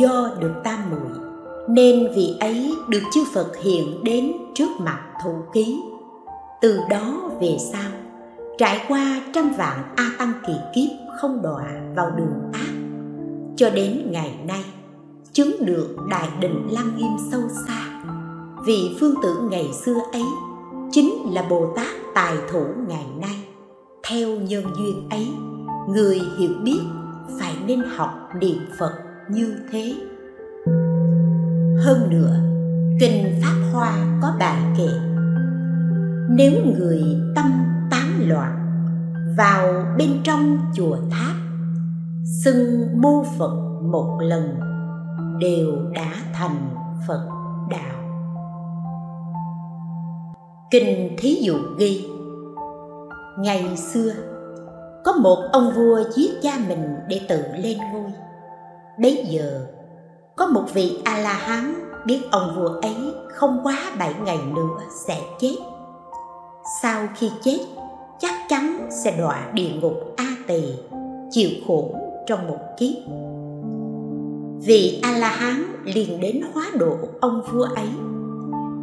[0.00, 1.18] Do được tam muội,
[1.68, 5.80] nên vị ấy được chư Phật hiện đến trước mặt thủ ký.
[6.60, 7.90] Từ đó về sau,
[8.58, 10.90] trải qua trăm vạn A Tăng kỳ kiếp
[11.20, 11.64] không đọa
[11.96, 12.72] vào đường ác,
[13.56, 14.64] cho đến ngày nay
[15.32, 18.02] chứng được đại định lăng nghiêm sâu xa.
[18.66, 20.24] Vị phương tử ngày xưa ấy
[20.90, 23.44] chính là Bồ Tát tài thủ ngày nay.
[24.08, 25.28] Theo nhân duyên ấy,
[25.88, 26.80] người hiểu biết
[27.40, 28.92] phải nên học niệm Phật
[29.30, 29.94] như thế
[31.84, 32.36] hơn nữa
[33.00, 35.09] kinh pháp hoa có bài kệ
[36.32, 37.02] nếu người
[37.34, 38.56] tâm tán loạn
[39.36, 41.36] vào bên trong chùa tháp,
[42.44, 44.60] xưng mô phật một lần
[45.40, 46.74] đều đã thành
[47.08, 47.28] phật
[47.70, 48.00] đạo.
[50.70, 52.06] Kinh thí dụ ghi,
[53.38, 54.12] ngày xưa,
[55.04, 58.12] có một ông vua giết cha mình để tự lên ngôi.
[59.02, 59.66] Bấy giờ,
[60.36, 61.74] có một vị a la hán
[62.06, 65.56] biết ông vua ấy không quá bảy ngày nữa sẽ chết
[66.82, 67.58] sau khi chết,
[68.18, 70.62] chắc chắn sẽ đọa địa ngục a tỳ,
[71.30, 71.94] chịu khổ
[72.26, 72.94] trong một kiếp.
[74.66, 77.88] Vị a la hán liền đến hóa độ ông vua ấy,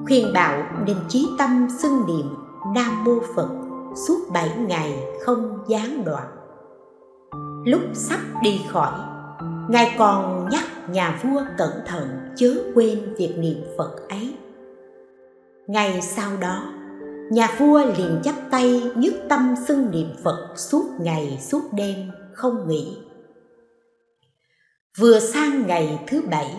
[0.05, 2.35] khuyên bảo nên chí tâm xưng niệm
[2.75, 3.49] nam mô phật
[4.07, 6.27] suốt bảy ngày không gián đoạn.
[7.65, 8.91] Lúc sắp đi khỏi,
[9.69, 14.33] ngài còn nhắc nhà vua cẩn thận chớ quên việc niệm phật ấy.
[15.67, 16.63] Ngày sau đó
[17.31, 22.67] nhà vua liền chắp tay nhất tâm xưng niệm phật suốt ngày suốt đêm, không
[22.67, 22.97] nghỉ.
[24.99, 26.55] Vừa sang ngày thứ bảy,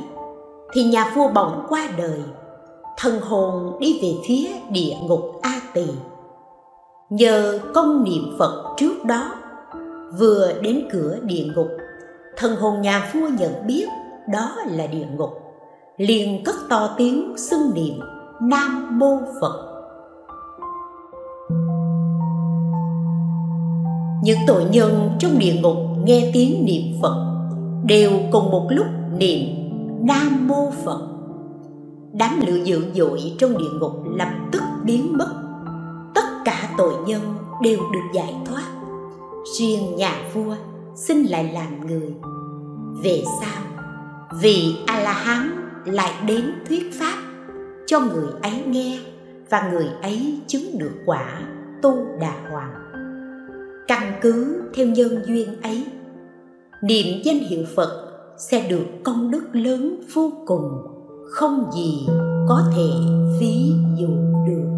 [0.73, 2.21] thì nhà vua bỗng qua đời.
[2.99, 5.87] Thần hồn đi về phía địa ngục a tỳ.
[7.11, 9.35] Nhờ công niệm phật trước đó,
[10.19, 11.69] vừa đến cửa địa ngục,
[12.37, 13.87] thần hồn nhà vua nhận biết
[14.33, 15.31] đó là địa ngục,
[15.97, 18.01] liền cất to tiếng xưng niệm
[18.41, 19.68] nam mô phật.
[24.23, 27.29] Những tội nhân trong địa ngục nghe tiếng niệm phật,
[27.85, 28.87] đều cùng một lúc
[29.19, 29.41] niệm
[30.03, 31.09] nam mô phật.
[32.12, 35.35] Đám lửa dữ dội trong địa ngục lập tức biến mất.
[36.14, 37.23] Tất cả tội nhân
[37.62, 38.64] đều được giải thoát.
[39.59, 40.55] Riêng nhà vua
[40.97, 42.14] xin lại làm người.
[43.03, 43.62] Về sau
[44.41, 45.51] vì a la hán
[45.85, 47.16] lại đến thuyết pháp
[47.87, 48.99] cho người ấy nghe
[49.51, 51.41] và người ấy chứng được quả
[51.83, 52.88] tu đà hoàng
[53.89, 55.84] căn cứ theo nhân duyên ấy.
[56.82, 58.09] Niệm danh hiệu phật
[58.39, 60.68] sẽ được công đức lớn vô cùng,
[61.30, 62.07] không gì
[62.49, 62.89] có thể
[63.41, 64.09] ví dụ
[64.47, 64.78] được.